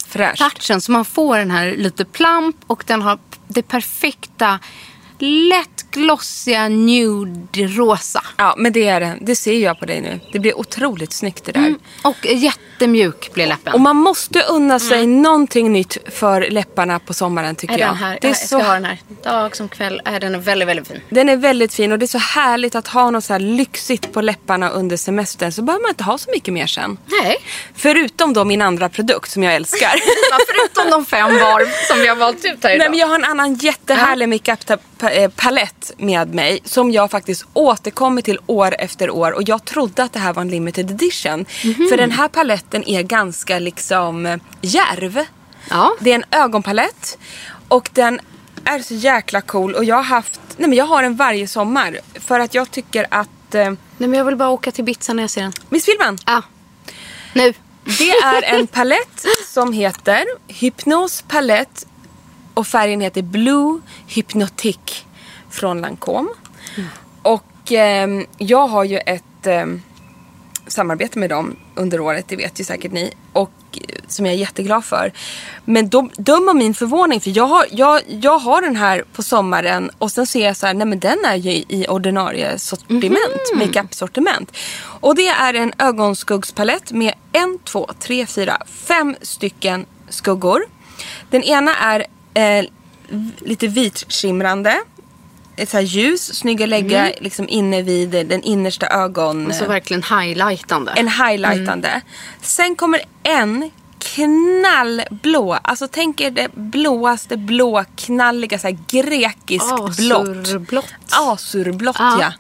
[0.09, 0.39] Fräscht.
[0.39, 0.81] touchen.
[0.81, 3.19] Så man får den här lite plump och den har
[3.49, 4.59] det perfekta,
[5.19, 8.25] lätt glossiga nude rosa.
[8.37, 9.19] Ja, men det är den.
[9.21, 10.21] Det ser jag på dig nu.
[10.33, 11.75] Det blir otroligt snyggt det där.
[12.03, 13.73] Och jättemjuk blir läppen.
[13.73, 17.89] Och man måste unna sig någonting nytt för läpparna på sommaren tycker är jag.
[17.89, 18.99] den här, det är jag så, ska ha den här.
[19.23, 20.03] Dag som kväll.
[20.05, 21.01] Är den är väldigt, väldigt fin.
[21.11, 24.13] Den är väldigt fin och det är så härligt att ha något så här lyxigt
[24.13, 25.53] på läpparna under semestern.
[25.53, 26.99] Så behöver man inte ha så mycket mer sen.
[27.23, 27.37] Nej.
[27.75, 29.93] Förutom då min andra produkt som jag älskar.
[30.47, 32.79] Förutom de fem var som vi har valt ut här idag.
[32.79, 34.29] Nej, men jag har en annan jättehärlig
[35.05, 40.13] makeup-palett med mig som jag faktiskt återkommer till år efter år och jag trodde att
[40.13, 41.47] det här var en limited edition.
[41.65, 41.89] Mhm.
[41.91, 45.25] För den här paletten är ganska liksom eh, djärv.
[45.71, 45.97] Ja.
[46.01, 47.19] Det är en ögonpalett
[47.69, 48.21] och den
[48.65, 51.99] är så jäkla cool och jag har haft, nej men jag har den varje sommar
[52.15, 55.23] för att jag tycker att eh, Nej, men jag vill bara åka till Ibiza när
[55.23, 55.53] jag ser den.
[55.69, 56.19] Miss Filmen.
[56.27, 56.43] Ja.
[57.33, 57.55] Nu.
[57.99, 61.87] Det är en palett som heter Hypnos palett
[62.55, 65.05] och färgen heter Blue Hypnotic
[65.51, 66.29] från Lancome.
[67.23, 69.83] Och ehm, jag har ju ett ehm,
[70.67, 73.13] samarbete med dem under året, det vet ju säkert ni.
[73.33, 75.13] Och eh, som jag är jätteglad för.
[75.65, 79.23] Men då, döm av min förvåning för jag har, jag, jag har den här på
[79.23, 83.53] sommaren och sen ser jag så här, nej men den är ju i ordinarie sortiment,
[83.55, 84.57] makeup-sortiment.
[85.01, 90.65] Och det är en ögonskuggspalett med en, två, tre, fyra, fem stycken skuggor.
[91.31, 92.65] Den ena är eh,
[93.39, 94.81] lite vitskimrande.
[95.57, 99.47] Ett så här ljus, snygga lägga liksom inne vid den innersta ögon...
[99.47, 100.93] Alltså verkligen highlightande.
[100.97, 102.01] En highlightande.
[102.41, 105.53] Sen kommer en knallblå.
[105.53, 110.29] Alltså tänk er det blåaste blå, knalliga, så här grekiskt blått.
[110.29, 110.95] Azurblått.
[111.11, 112.33] Azurblått, Ja.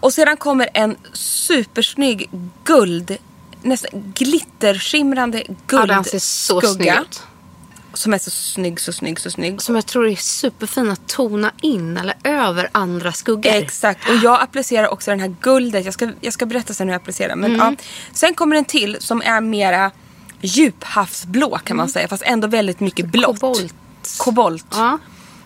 [0.00, 2.30] Och sedan kommer en supersnygg
[2.64, 3.16] guld,
[3.62, 7.00] nästan glitterskimrande Ja, den ser så snygg guldskugga.
[7.00, 7.22] ut.
[7.96, 9.62] Som är så snygg, så snygg, så snygg.
[9.62, 13.52] Som jag tror är superfin att tona in eller över andra skuggor.
[13.52, 14.08] Exakt.
[14.08, 15.84] Och jag applicerar också den här guldet.
[15.84, 17.36] Jag ska, jag ska berätta sen hur jag applicerar.
[17.36, 17.76] Men, Mm.
[17.78, 17.84] ja.
[18.12, 19.90] Sen kommer en till som är mera
[20.40, 22.08] djuphavsblå kan man säga.
[22.08, 23.42] Fast ändå väldigt mycket blått.
[23.42, 23.54] Mm.
[23.54, 23.74] Kobolt.
[24.18, 24.66] Kobolt.
[24.70, 24.98] Ja.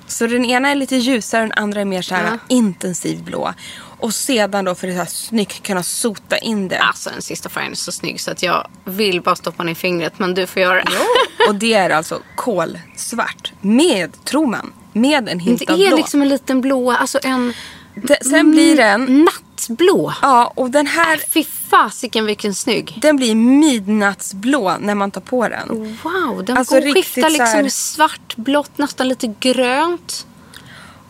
[0.07, 2.39] Så den ena är lite ljusare, den andra är mer så här Ja.
[2.49, 3.55] intensiv blå.
[4.01, 6.79] Och sedan då för det här snyggt kunna sota in det.
[6.79, 10.19] Alltså den sista färgen är så snygg så att jag vill bara stoppa i fingret
[10.19, 11.47] men du får göra det.
[11.49, 13.53] Och det är alltså kolsvart.
[13.61, 15.97] Med, tror man, med en hint Det av är blå.
[15.97, 17.55] liksom en liten blå, alltså en
[17.95, 20.13] Det, sen blir den, nattblå.
[20.23, 22.99] ja och den här, Fy fasiken vilken snygg.
[23.03, 25.99] den blir midnattsblå när man tar på den.
[26.03, 30.27] Wow, den Alltså skiftar liksom här- svart, blått, nästan lite grönt.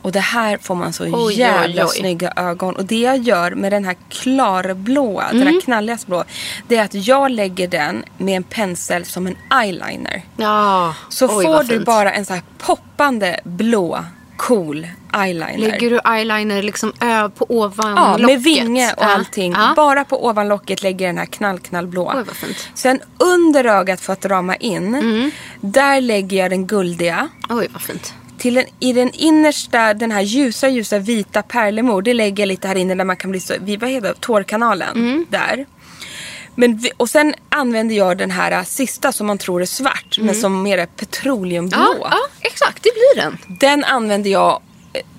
[0.02, 1.90] Och det här får man så oj, jävla oj.
[1.90, 2.76] snygga ögon.
[2.76, 5.54] Och det jag gör med den här klarblåa, den Mm.
[5.54, 6.24] här knalligaste blå.
[6.68, 10.22] Det är att jag lägger den med en pensel som en eyeliner.
[10.36, 14.04] Ja, Så oj, får du bara en så här poppande blå,
[14.36, 15.58] cool eyeliner.
[15.58, 18.26] Lägger du eyeliner liksom ö på ovan Ja, locket?
[18.26, 19.14] med vinge och Ja.
[19.14, 19.52] allting.
[19.52, 19.72] Ja.
[19.76, 22.12] Bara på ovanlocket lägger jag den här knall, knallblå.
[22.16, 22.68] Oj, vad fint.
[22.74, 25.30] Sen under ögat för att rama in, Mm.
[25.60, 27.28] där lägger jag den guldiga.
[27.48, 28.14] Oj, vad fint.
[28.40, 32.68] Till den, I den innersta, den här ljusa, ljusa vita pärlemor, det lägger jag lite
[32.68, 34.96] här inne där man kan bli så, vi- vad heter det, tårkanalen.
[34.96, 35.26] Mm.
[35.30, 35.66] Där.
[36.54, 40.18] Men vi, och sen använder jag den här äh, sista som man tror är svart,
[40.20, 41.78] men som mer är petroleumblå.
[41.78, 41.98] Mm.
[42.00, 42.82] Ja, ja, exakt.
[42.82, 43.38] Det blir den.
[43.60, 44.60] Den använder jag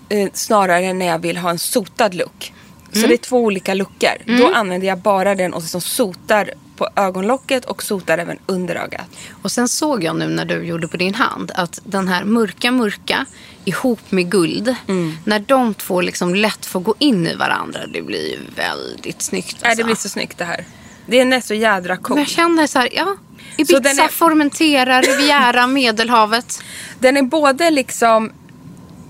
[0.10, 2.54] eh, eh, snarare när jag vill ha en sotad look.
[2.92, 3.02] Mm.
[3.02, 4.18] Så det är två olika lookar.
[4.26, 6.52] Då använder jag bara den och som sotar
[6.82, 9.06] på ögonlocket och sotar även under ögat.
[9.42, 12.72] Och sen såg jag nu när du gjorde på din hand att den här mörka,
[12.72, 13.26] mörka
[13.66, 14.76] ihop med guld.
[14.88, 15.18] Mm.
[15.26, 17.80] När de två liksom lätt får gå in i varandra.
[17.94, 19.58] Det blir ju väldigt snyggt.
[19.62, 19.78] Nej, Alltså.
[19.78, 20.66] det blir så snyggt det här.
[21.06, 22.16] Den är så jädra cool.
[22.16, 23.16] Men jag känner så här, ja.
[23.56, 26.60] Så Ibiza, den är- Formentera, Riviera, Medelhavet.
[27.00, 28.32] Den är både liksom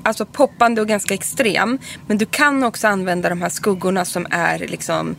[0.03, 1.79] alltså poppande och ganska extrem.
[2.07, 5.15] Men du kan också använda de här skuggorna som är liksom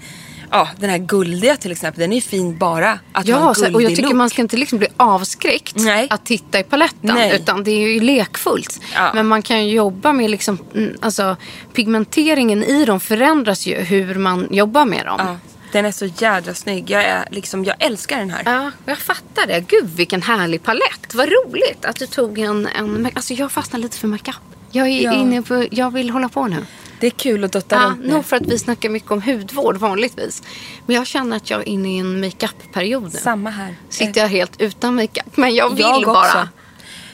[0.52, 2.00] Ja, den här guldiga till exempel.
[2.00, 4.12] Den är ju fin bara att ha Ja, en så, guldig och jag tycker look.
[4.14, 6.06] man ska inte liksom bli avskräckt Nej.
[6.10, 6.98] att titta i paletten.
[7.14, 7.36] Nej.
[7.36, 8.80] Utan det är ju lekfullt.
[8.94, 9.10] Ja.
[9.14, 11.36] Men man kan ju jobba med liksom, mm, alltså
[11.72, 15.16] pigmenteringen i dem förändras ju hur man jobbar med dem.
[15.18, 15.36] Ja,
[15.72, 16.90] den är så jädra snygg.
[16.90, 18.42] Jag, är liksom, jag älskar den här.
[18.44, 19.60] Ja, jag fattar det.
[19.68, 21.14] Gud vilken härlig palett.
[21.14, 22.66] Vad roligt att du tog en...
[22.66, 24.36] en alltså jag fastnar lite för makeup.
[24.70, 25.12] Jag är Ja.
[25.14, 25.66] inne på...
[25.70, 26.66] Jag vill hålla på nu.
[27.02, 28.08] Det är kul att dutta Ja, runt nu.
[28.10, 30.42] nog för att vi snackar mycket om hudvård vanligtvis.
[30.86, 33.18] Men jag känner att jag är inne i en makeup-period nu.
[33.18, 33.74] Samma här.
[33.88, 35.36] Sitter jag helt utan makeup.
[35.36, 36.18] Men jag vill jag bara.
[36.26, 36.48] Också.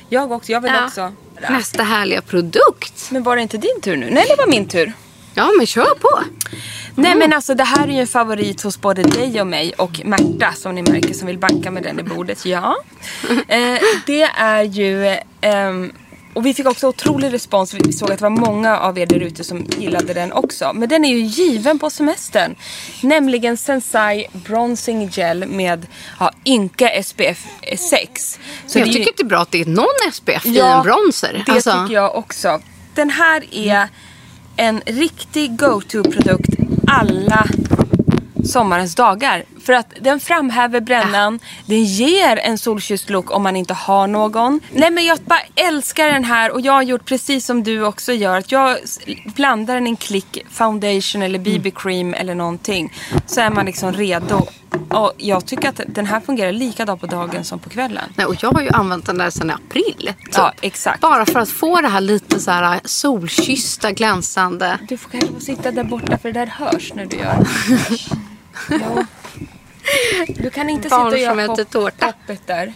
[0.09, 0.53] Jag också.
[0.53, 0.87] Jag vill Ja.
[0.87, 1.13] också.
[1.51, 3.09] Nästa härliga produkt.
[3.11, 4.11] Men var det inte din tur nu?
[4.11, 4.93] Nej, det var min tur.
[5.35, 6.21] Ja, men kör på.
[6.95, 10.01] Nej men alltså det här är ju en favorit hos både dig och mig och
[10.05, 12.45] Märta som ni märker som vill banka med den i bordet.
[12.47, 12.77] Ja.
[13.49, 15.73] Eh, det är ju, eh,
[16.39, 17.75] och vi fick också otrolig respons.
[17.75, 20.71] Vi såg att det var många av er där ute som gillade den också.
[20.75, 22.55] Men den är ju given på semestern.
[23.03, 25.87] Nämligen Sensai Bronzing Gel med
[26.21, 27.47] ja, ynka SPF
[27.91, 28.39] 6.
[28.67, 30.59] Så jag är ju- tycker att det är bra att det är någon SPF i
[30.61, 31.43] en bronzer.
[31.47, 32.61] det Alltså, tycker jag också.
[32.95, 33.89] Den här är
[34.57, 36.51] en riktig go-to-produkt
[36.87, 37.47] alla
[38.45, 39.45] sommarens dagar.
[39.69, 41.39] För att den framhäver brännan.
[41.67, 44.61] Den ger en solkysst look om man inte har någon.
[44.73, 48.13] Nej men jag bara älskar den här och jag har gjort precis som du också
[48.13, 48.39] gör.
[48.39, 48.77] Att jag
[49.25, 52.93] blandar den i en klick foundation eller BB cream eller någonting.
[53.27, 54.47] Så är man liksom redo.
[54.91, 58.13] Och jag tycker att den här fungerar likadant på dagen som på kvällen.
[58.15, 60.13] Nej, och jag har ju använt den där sedan i april.
[60.25, 60.35] Typ.
[60.37, 61.01] Ja, exakt.
[61.01, 64.79] Bara för att få det här lite så här solkyssta, glänsande.
[64.89, 67.47] Du får kanske få sitta där borta för det där hörs när du gör.
[68.71, 69.05] Jo.
[70.27, 72.07] Du kan inte Barn sitta och som göra pop- tårta.
[72.13, 72.73] poppet där.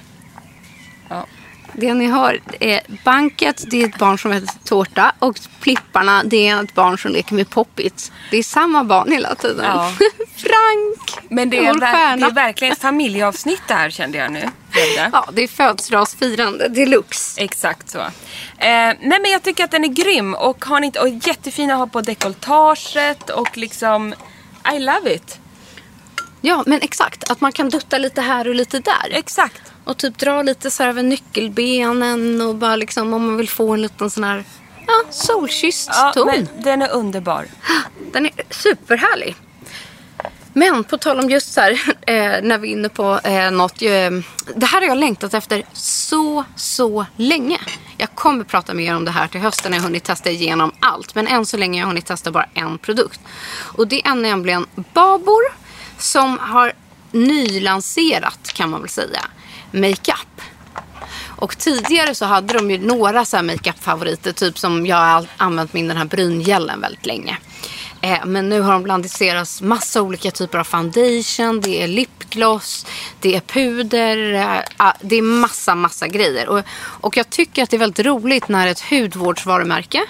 [1.08, 1.26] Ja.
[1.74, 5.12] Det ni hör är banket, det är ett barn som äter tårta.
[5.18, 8.12] Och plipparna, det är ett barn som leker med poppits.
[8.30, 9.64] Det är samma barn hela tiden.
[9.64, 9.92] Ja.
[10.36, 11.28] Frank!
[11.30, 14.48] Men det är, ver- det är verkligen ett familjeavsnitt det här kände jag nu.
[15.12, 17.40] Ja, det är födelsedagsfirande deluxe.
[17.40, 17.98] Exakt så.
[17.98, 18.08] Eh,
[18.58, 21.78] nej men jag tycker att den är grym och, har ni inte, och jättefina att
[21.78, 24.14] ha på dekolletaget och liksom
[24.74, 25.38] I love it.
[26.44, 27.30] Ja, men exakt.
[27.30, 29.08] Att man kan dutta lite här och lite där.
[29.10, 29.62] Exakt.
[29.84, 33.72] Och typ dra lite så här över nyckelbenen och bara liksom om man vill få
[33.74, 34.44] en liten sån här
[34.86, 36.26] ja, solkysst Ja, ton.
[36.26, 37.46] men den är underbar.
[38.12, 39.36] Den är superhärlig.
[40.52, 41.72] Men på tal om just så här,
[42.06, 43.82] eh, när vi är inne på eh, något.
[43.82, 44.10] Eh,
[44.56, 47.58] det här har jag längtat efter så, så länge.
[47.98, 51.14] Jag kommer prata mer om det här till hösten när jag hunnit testa igenom allt.
[51.14, 53.20] Men än så länge har jag hunnit testa bara en produkt.
[53.76, 55.62] Och det är nämligen Babor
[56.02, 56.72] som har
[57.10, 59.20] nylanserat kan man väl säga
[59.72, 60.40] makeup.
[61.42, 64.32] Och tidigare så hade de ju några så här makeup-favoriter.
[64.32, 67.38] Typ som jag har använt min den här bryngällen väldigt länge.
[68.00, 71.60] Eh, men nu har de lanserats massa olika typer av foundation.
[71.60, 72.86] Det är lipgloss,
[73.20, 74.34] det är puder.
[74.34, 76.48] Eh, ah, det är massa, massa grejer.
[76.48, 80.02] Och, och jag tycker att det är väldigt roligt när ett hudvårdsvarumärke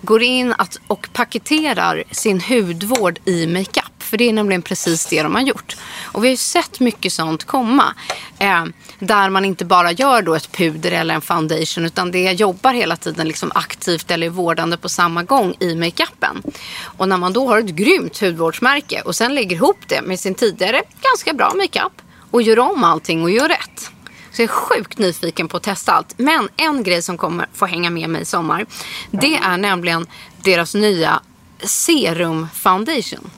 [0.00, 3.89] går in att, och paketerar sin hudvård i makeup.
[4.10, 5.76] För det är nämligen precis det de har gjort.
[6.02, 7.94] Och vi har ju sett mycket sånt komma.
[8.38, 8.64] Eh,
[8.98, 11.86] där man inte bara gör då ett puder eller en foundation.
[11.86, 16.42] Utan det jobbar hela tiden liksom aktivt eller vårdande på samma gång i makeupen.
[16.82, 20.34] Och när man då har ett grymt hudvårdsmärke och sen lägger ihop det med sin
[20.34, 22.02] tidigare ganska bra makeup.
[22.30, 23.90] Och gör om allting och gör rätt.
[24.32, 26.14] Så jag är sjukt nyfiken på att testa allt.
[26.16, 28.66] Men en grej som kommer få hänga med mig i sommar.
[29.10, 30.06] Det är nämligen
[30.42, 31.20] deras nya
[31.62, 33.30] serum foundation.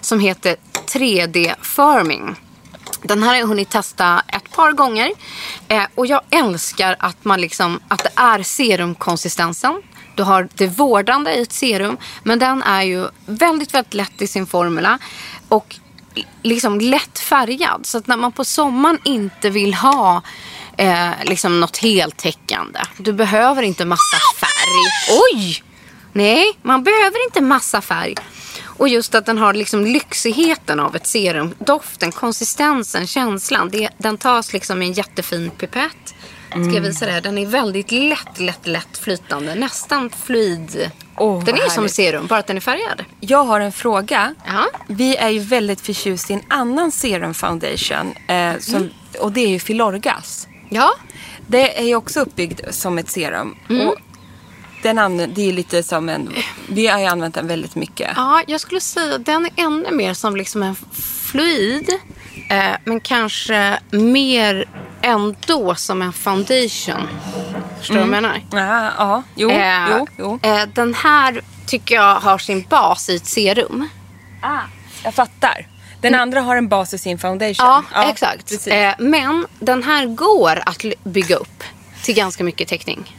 [0.00, 2.36] Som heter 3D Firming.
[3.02, 5.12] Den här har jag hunnit testa ett par gånger.
[5.68, 9.82] Eh, och jag älskar att, man liksom, att det är serumkonsistensen.
[10.14, 11.96] Du har det vårdande i ett serum.
[12.22, 14.98] Men den är ju väldigt, väldigt lätt i sin formula.
[15.48, 15.76] Och
[16.42, 17.86] liksom lätt färgad.
[17.86, 20.22] Så att när man på sommaren inte vill ha
[20.76, 22.80] eh, liksom något heltäckande.
[22.96, 25.18] Du behöver inte massa färg.
[25.32, 25.62] Oj!
[26.12, 28.14] Nej, man behöver inte massa färg.
[28.80, 31.54] Och just att den har liksom lyxigheten av ett serum.
[31.58, 33.68] Doften, konsistensen, känslan.
[33.68, 36.14] Det, den tas liksom i en jättefin pipett.
[36.50, 37.20] Ska jag visa det här?
[37.20, 39.54] Den är väldigt lätt, lätt, lätt flytande.
[39.54, 40.90] Nästan fluid.
[41.16, 41.94] Åh, den är vad som härligt.
[41.94, 43.04] serum, bara att den är färgad.
[43.20, 44.34] Jag har en fråga.
[44.46, 44.66] Ja.
[44.86, 48.14] Vi är ju väldigt förtjusta i en annan serum foundation.
[48.28, 48.90] Eh, som,
[49.20, 50.48] Och det är ju Filorgas.
[50.68, 50.90] Ja,
[51.46, 53.56] Det är ju också uppbyggd som ett serum.
[53.70, 53.88] Mm.
[53.88, 53.96] Och
[54.82, 56.32] den använder, det är lite som en...
[56.68, 58.10] Vi har ju använt den väldigt mycket.
[58.16, 60.76] Ja, jag skulle säga att den är ännu mer som liksom en
[61.24, 61.90] fluid.
[62.50, 64.64] Eh, men kanske mer
[65.02, 67.08] ändå som en foundation.
[67.78, 68.40] Förstår du vad jag menar?
[68.52, 69.22] Ja, ja.
[69.34, 70.38] Jo, Eh, jo, jo.
[70.42, 73.88] Eh, den här tycker jag har sin bas i ett serum.
[74.42, 74.58] Ah,
[75.04, 75.66] jag fattar.
[76.00, 77.84] Den andra har en bas i sin foundation.
[77.92, 78.48] Ja, exakt.
[78.48, 78.66] Precis.
[78.66, 81.62] Eh, men den här går att bygga upp
[82.02, 83.16] till ganska mycket täckning.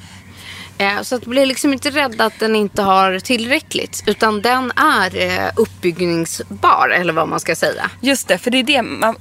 [0.78, 4.04] Eh, så att bli liksom inte rädd att den inte har tillräckligt.
[4.06, 7.90] Utan den är eh, uppbyggningsbar, eller vad man ska säga.
[8.02, 8.82] Just det, för det är det.
[8.82, 9.16] Man,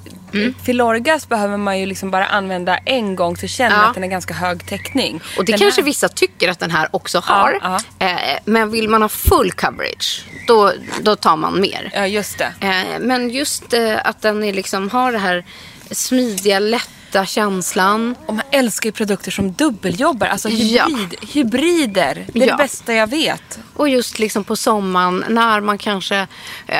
[0.64, 3.88] Filorgas behöver man ju liksom bara använda en gång så känner man Ja.
[3.88, 5.20] att den är ganska hög täckning.
[5.38, 7.58] Och det Den kanske här- vissa tycker att den här också har.
[7.62, 11.90] Ja, Eh, men vill man ha full coverage, då, då tar man mer.
[11.94, 12.52] Ja, just det.
[13.00, 15.44] Men just att den är liksom, har det här
[15.90, 16.90] smidiga, lätta
[17.26, 18.14] känslan.
[18.26, 20.26] Och man älskar ju produkter som dubbeljobbar.
[20.26, 20.86] Alltså Ja.
[20.86, 22.26] hybrid, hybrider.
[22.32, 22.56] Det är Ja.
[22.56, 23.58] det bästa jag vet.
[23.76, 26.26] Och just liksom på sommaren när man kanske
[26.66, 26.76] eh,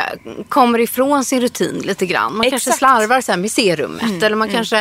[0.48, 2.36] kommer ifrån sin rutin lite grann.
[2.36, 2.78] Man kanske Exakt.
[2.78, 4.22] slarvar så här med serumet.
[4.22, 4.78] eller man kanske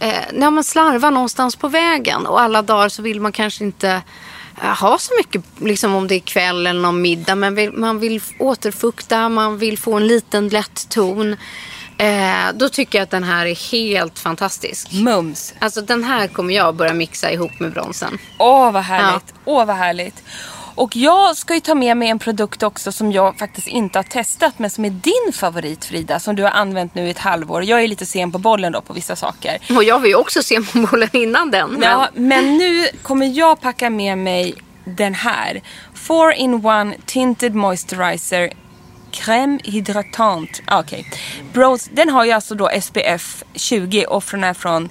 [0.00, 2.26] eh, när man slarvar någonstans på vägen.
[2.26, 4.02] Och alla dagar så vill man kanske inte
[4.62, 7.34] eh, ha så mycket, liksom om det är kväll eller någon middag.
[7.34, 11.36] Men vill, man vill återfukta, man vill få en liten lätt ton.
[12.02, 14.92] Eh, då tycker jag att den här är helt fantastisk.
[14.92, 15.54] Mums.
[15.58, 18.18] Alltså den här kommer jag börja mixa ihop med bronsen.
[18.38, 19.34] Åh, vad härligt.
[19.44, 20.22] Åh, vad härligt.
[20.74, 24.02] Och jag ska ju ta med mig en produkt också som jag faktiskt inte har
[24.02, 26.20] testat men som är din favorit Frida.
[26.20, 27.64] Som du har använt nu i ett halvår.
[27.64, 29.58] Jag är lite sen på bollen då på vissa saker.
[29.76, 31.70] Och jag var ju också se på bollen innan den.
[31.70, 31.82] Men...
[31.82, 35.62] Ja, men nu kommer jag packa med mig den här.
[36.08, 38.52] 4-in-1 Tinted Moisturizer
[39.12, 40.62] Crème hydratant.
[40.66, 41.06] Ah, Okej.
[41.52, 44.88] Bronze, den har ju alltså då SPF 20 och den är från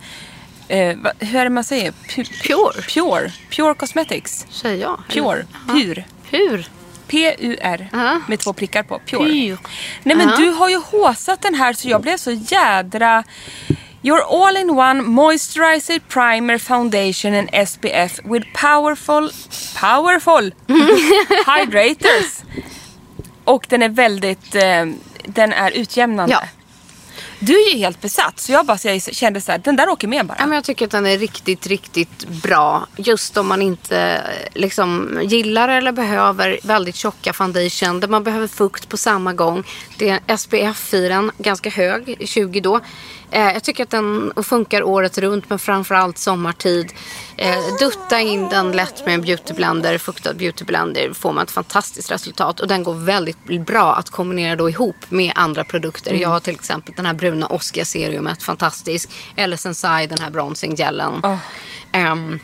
[0.67, 1.91] eh, hur är det man säger?
[1.91, 2.82] Pu- Pure.
[2.82, 3.32] Pure.
[3.49, 4.45] Pure Cosmetics.
[4.51, 4.99] Säger jag?
[5.09, 5.45] Pure.
[5.67, 6.03] Pur.
[6.30, 6.65] Pur.
[7.07, 7.89] P-U-R.
[8.28, 8.99] Med två prickar på.
[8.99, 9.19] Pure.
[9.30, 9.57] Pure.
[10.03, 10.36] Nej men Ja.
[10.38, 13.24] du har ju håsat den här så jag blev så jädra...
[14.03, 19.32] Your all-in-one moisturizer, primer, foundation and SPF with powerful,
[19.82, 20.53] powerful
[21.45, 22.41] hydrators.
[23.43, 24.85] Och den är väldigt, eh,
[25.25, 26.33] den är utjämnande.
[26.33, 26.41] Ja.
[27.39, 29.89] Du är ju helt besatt så jag bara så jag kände så här, den där
[29.89, 30.35] åker med bara.
[30.39, 32.87] Ja, men jag tycker att den är riktigt, riktigt bra.
[32.97, 37.99] Just om man inte eh, liksom, gillar eller behöver väldigt tjocka foundation.
[37.99, 39.63] Där man behöver fukt på samma gång.
[39.97, 42.79] Det är SPF i den, ganska hög, 20 då.
[43.32, 46.93] Eh, jag tycker att den funkar året runt men framförallt sommartid.
[47.38, 52.59] Eh, dutta in den lätt med en beautyblender, fuktad beautyblender får man ett fantastiskt resultat.
[52.59, 56.13] Och den går väldigt bra att kombinera då ihop med andra produkter.
[56.13, 59.09] Jag har till exempel den här bruna Oscar serumet, fantastisk.
[59.36, 61.21] Eller Sensai, den här bronzinggelen.
[61.91, 62.39] Ehm,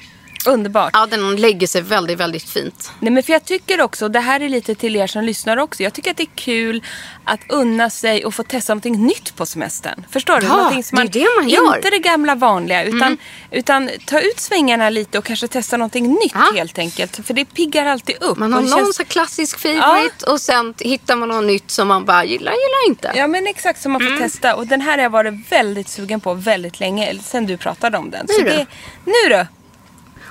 [0.47, 0.89] Underbart.
[0.93, 2.91] ja, den lägger sig väldigt, väldigt fint.
[2.99, 5.83] Nej men för jag tycker också, det här är lite till er som lyssnar också.
[5.83, 6.83] Jag tycker att det är kul
[7.23, 10.05] att unna sig och få testa någonting nytt på semestern.
[10.11, 10.45] Förstår du?
[10.45, 11.61] Ja, någonting som det är det man gör.
[11.61, 11.75] Mm.
[11.75, 13.17] Inte det gamla vanliga utan,
[13.51, 16.51] utan ta ut svängarna lite och kanske testa någonting nytt Ja.
[16.55, 17.19] helt enkelt.
[17.25, 18.37] För det piggar alltid upp.
[18.37, 22.05] Man har någon känns- så klassisk favorite och sen hittar man något nytt som man
[22.05, 23.11] bara gillar, gillar inte.
[23.15, 24.13] Ja men exakt som man Mm.
[24.17, 24.55] får testa.
[24.55, 27.17] Och den här har jag varit väldigt sugen på väldigt länge.
[27.23, 28.25] Sen du pratade om den.
[28.29, 28.49] Nu så du.
[28.49, 28.65] det,
[29.05, 29.45] nu du.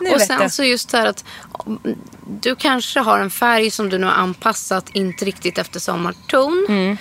[0.00, 1.24] Nu och sen så just det här att
[1.66, 1.98] mm,
[2.40, 6.66] du kanske har en färg som du nu har anpassat inte riktigt efter sommarton.
[6.68, 6.96] Mm.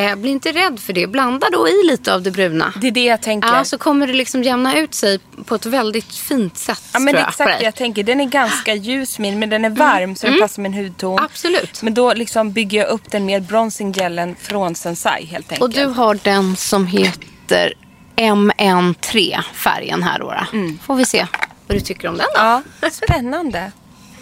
[0.00, 1.06] Eh, bli inte rädd för det.
[1.06, 2.72] Blanda då i lite av det bruna.
[2.76, 3.48] Det är det jag tänker.
[3.48, 6.82] Ja, så kommer det liksom jämna ut sig på ett väldigt fint sätt.
[6.92, 8.02] Ja men det är exakt det jag tänker.
[8.02, 11.12] Den är ganska ljus min men den är varm så den passar min hudton.
[11.12, 11.24] Mm.
[11.24, 11.82] Absolut.
[11.82, 15.62] Men då liksom bygger jag upp den med bronzinggelen från Sensai helt enkelt.
[15.62, 17.74] Och du har den som heter
[18.16, 20.34] MN3 färgen här då.
[20.52, 20.76] då.
[20.82, 21.26] Får vi se
[21.70, 22.40] vad du tycker om den då.
[22.40, 23.72] Ja, spännande.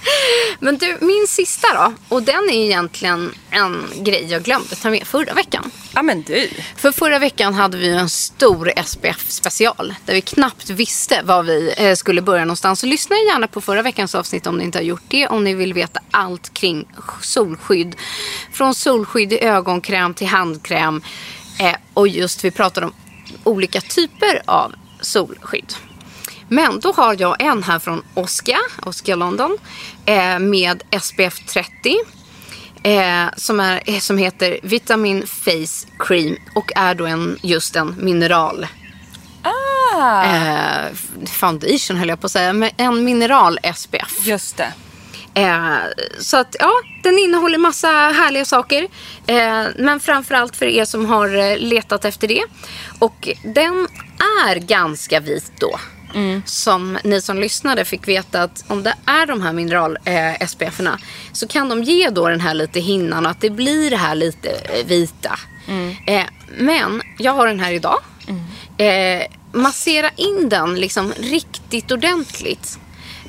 [0.60, 1.92] Men du, min sista då.
[2.08, 5.70] Och den är egentligen en grej jag glömde ta med förra veckan.
[5.94, 6.50] Ja men du.
[6.76, 9.94] För förra veckan hade vi en stor SPF-special.
[10.04, 12.80] Där vi knappt visste var vi eh, skulle börja någonstans.
[12.80, 15.28] Så lyssna gärna på förra veckans avsnitt om ni inte har gjort det.
[15.28, 16.88] Om ni vill veta allt kring
[17.20, 17.96] solskydd.
[18.52, 21.02] Från solskydd i ögonkräm till handkräm.
[21.60, 22.92] Eh, och just vi pratade om
[23.44, 25.74] olika typer av solskydd.
[26.48, 29.58] Men då har jag en här från Oscar, Oscar London.
[30.06, 31.96] Eh, med SPF 30.
[32.82, 37.94] Eh, som, är, eh, som heter Vitamin Face Cream och är då en, just en
[37.98, 38.66] mineral
[39.42, 40.94] Ah, eh,
[41.26, 42.52] foundation höll jag på att säga.
[42.52, 44.26] Men en mineral SPF.
[44.26, 44.72] just det.
[45.34, 45.76] Eh,
[46.18, 46.72] så att ja,
[47.02, 48.88] den innehåller massa härliga saker.
[49.26, 52.42] Eh, men framförallt för er som har eh, letat efter det.
[52.98, 53.88] Och den
[54.46, 55.78] är ganska vit då.
[56.44, 60.46] Som ni som lyssnade fick veta att om det är de här mineral eh,
[61.32, 64.14] så kan de ge då den här lite hinnan och att det blir det här
[64.14, 65.38] lite eh, vita.
[66.06, 66.24] Eh,
[66.56, 68.00] men jag har den här idag.
[68.78, 72.78] Eh, massera in den liksom riktigt ordentligt.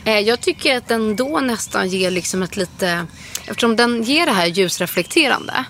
[0.05, 3.05] Eh, jag tycker att den då nästan ger liksom ett lite...
[3.45, 5.63] Eftersom den ger det här ljusreflekterande.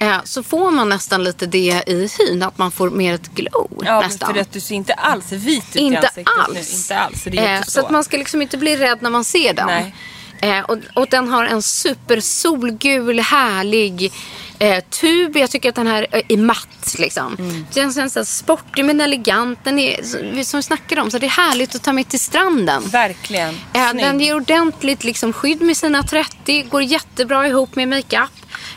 [0.00, 2.42] Eh, så får man nästan lite det i hyn.
[2.42, 4.34] Att man får mer ett glow Ja, nästan.
[4.34, 6.54] för att du ser inte alls vit ut i Inte ansiktet alls.
[6.72, 6.76] nu.
[6.76, 7.24] Inte alls.
[7.24, 9.54] Det är Eh, inte så att man ska liksom inte bli rädd när man ser
[9.54, 9.66] den.
[9.66, 9.94] Nej.
[10.42, 14.12] Eh, och, och den har en super solgul, härlig
[14.58, 15.36] eh, tub.
[15.36, 16.94] Jag tycker att den här eh, är matt.
[16.98, 17.36] Liksom.
[17.38, 17.66] Mm.
[17.74, 19.58] Den känns så sportig men elegant.
[19.64, 22.82] Den är, som- vi snackade om, så det är härligt att ta med till stranden.
[22.88, 23.54] Verkligen.
[23.72, 26.62] Eh, den ger ordentligt liksom, skydd med sina 30.
[26.62, 28.30] Går jättebra ihop med makeup.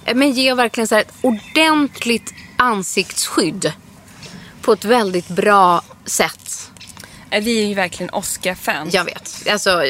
[0.09, 3.71] Eh, men ger verkligen så här, ett ordentligt ansiktsskydd.
[4.61, 6.71] På ett väldigt bra sätt.
[7.29, 8.93] Eh, Vi är ju verkligen Oscar-fans.
[8.93, 9.47] Jag vet.
[9.51, 9.83] Alltså,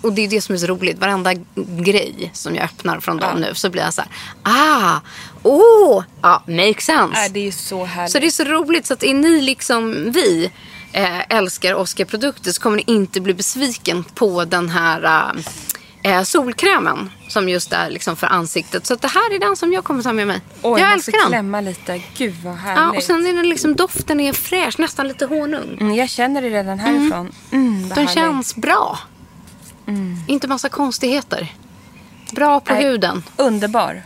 [0.00, 0.98] och det är det som är så roligt.
[0.98, 1.32] Varenda
[1.78, 3.48] grej som jag öppnar från dem Ja.
[3.48, 4.10] nu så blir jag så här.
[4.42, 5.00] Ah,
[5.42, 7.24] oh, ja, makes sense.
[7.26, 8.12] Äh, det är så härligt.
[8.12, 10.50] Så det är så roligt så att är ni liksom vi
[10.92, 15.32] eh, älskar Oscar-produkter så kommer ni inte bli besviken på den här
[16.02, 17.10] eh, solkrämen.
[17.28, 18.86] Som just är liksom för ansiktet.
[18.86, 20.40] Så det här är den som jag kommer ta med mig.
[20.62, 21.28] Oj, jag älskar den.
[21.28, 22.00] klämma lite.
[22.16, 22.80] Gud vad härligt.
[22.80, 25.76] Ja, och sen är den liksom, doften är fräsch, nästan lite honung.
[25.80, 27.32] mm, jag känner det redan härifrån.
[27.52, 28.98] Mm, vad Den känns bra.
[30.28, 31.48] Inte massa konstigheter.
[32.32, 32.82] Bra på Nej.
[32.84, 33.22] huden.
[33.36, 34.02] Underbar.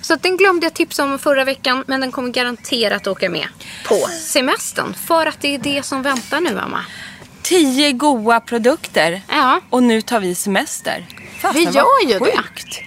[0.00, 1.84] Så att den glömde jag tipsa om förra veckan.
[1.86, 3.46] Men den kommer garanterat åka med
[3.88, 3.94] på
[4.28, 4.94] semestern.
[4.94, 6.84] För att det är det som väntar nu, Emma.
[7.42, 9.22] Tio goa produkter.
[9.28, 9.60] Ja.
[9.70, 11.06] Och nu tar vi semester.
[11.42, 12.36] Fasen, Vi gör ju det.
[12.36, 12.80] sjukt.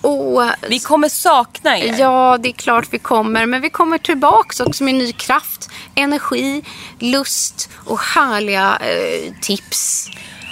[0.00, 1.94] Och Vi kommer sakna er.
[1.98, 3.46] Ja, det är klart vi kommer.
[3.46, 6.62] Men vi kommer tillbaks också med ny kraft, energi,
[6.98, 10.10] lust och härliga eh, tips.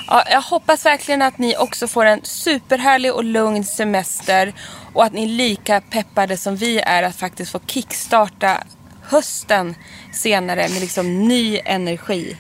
[0.09, 4.55] Ja, jag hoppas verkligen att ni också får en superhärlig och lugn semester.
[4.93, 8.65] Och att ni är lika peppade som vi är att faktiskt få kickstarta
[9.03, 9.75] hösten
[10.13, 12.37] senare med liksom ny energi.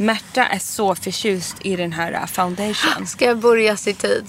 [0.00, 3.06] Märta är så förtjust i den här uh, foundation.
[3.06, 4.24] Ska jag börja i tid?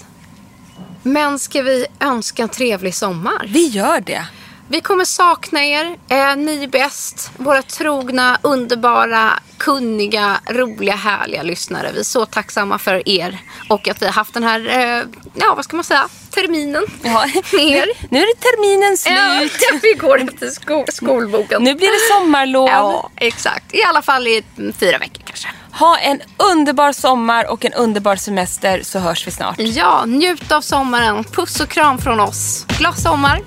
[1.04, 3.46] Men ska vi önska en trevlig sommar?
[3.48, 4.26] Vi gör det.
[4.70, 5.98] Vi kommer sakna er.
[6.10, 7.32] Eh, ni är bäst.
[7.38, 11.92] Våra trogna, underbara, kunniga, roliga, härliga lyssnare.
[11.94, 13.38] Vi är så tacksamma för er.
[13.70, 15.04] Och att vi har haft den här, eh,
[15.34, 17.26] ja vad ska man säga, terminen Ja.
[17.54, 17.86] med er.
[18.10, 19.82] Nu är det terminen Ja, slut.
[19.84, 21.64] vi går efter sko- skolboken.
[21.64, 22.68] Nu blir det sommarlov.
[22.70, 23.74] Ja, exakt.
[23.76, 24.44] I alla fall i
[24.80, 25.48] fyra veckor kanske.
[25.74, 29.56] Ha en underbar sommar och en underbar semester så hörs vi snart.
[29.60, 31.24] Ja, njut av sommaren.
[31.24, 32.66] Puss och kram från oss.
[32.78, 33.42] Glad sommar.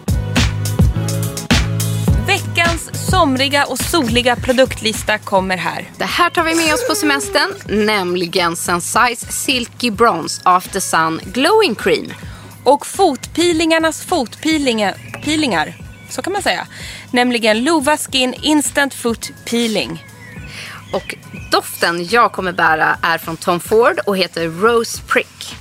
[2.27, 5.91] Veckans somriga och soliga produktlista kommer här.
[5.97, 7.51] Det här tar vi med oss på semestern,
[7.87, 12.12] nämligen Sensai's Silky Bronze After Sun Glowing Cream.
[12.64, 14.95] Och fotpeelingarnas fotpeelingar,
[15.25, 15.75] peelingar,
[16.11, 16.66] så kan man säga.
[17.11, 20.05] Nämligen Lova Skin Instant Foot Peeling.
[20.93, 21.14] Och
[21.51, 25.57] doften jag kommer bära är från Tom Ford och heter Rose Prick.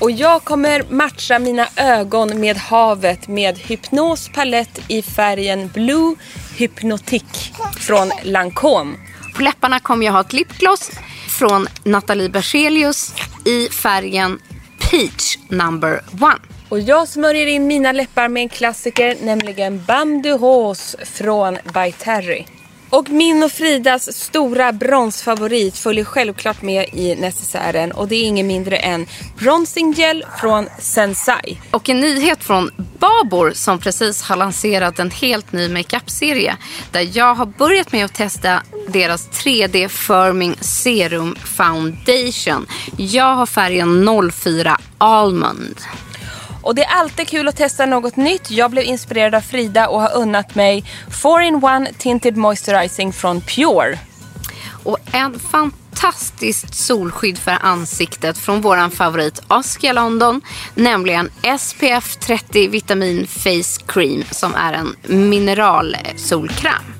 [0.00, 6.14] Och jag kommer matcha mina ögon med havet med Hypnos palett i färgen Blue
[6.56, 8.96] Hypnotic från Lancome.
[9.36, 10.90] På läpparna kommer jag ha ett lipgloss
[11.28, 14.38] från Nathalie Berzelius i färgen
[14.78, 16.38] Peach number one.
[16.68, 21.92] Och jag smörjer in mina läppar med en klassiker, nämligen Bam de Rose från By
[21.92, 22.46] Terry.
[22.90, 28.46] Och min och Fridas stora bronsfavorit följer självklart med i necessären och det är ingen
[28.46, 29.06] mindre än
[29.38, 31.60] Bronzing Gel från Sensai.
[31.70, 36.56] Och en nyhet från Babor som precis har lanserat en helt ny makeup-serie.
[36.92, 42.66] Där jag har börjat med att testa deras 3D Firming Serum Foundation.
[42.96, 45.80] Jag har färgen 04 Almond.
[46.62, 48.50] Och det är alltid kul att testa något nytt.
[48.50, 53.98] Jag blev inspirerad av Frida och har unnat mig 4-in-1 Tinted Moisturizing från Pure.
[54.84, 60.40] Och en fantastiskt solskydd för ansiktet från vår favorit Oscar London.
[60.74, 64.96] Nämligen SPF 30 Vitamin Face Cream som är en
[65.28, 66.99] mineralsolkräm.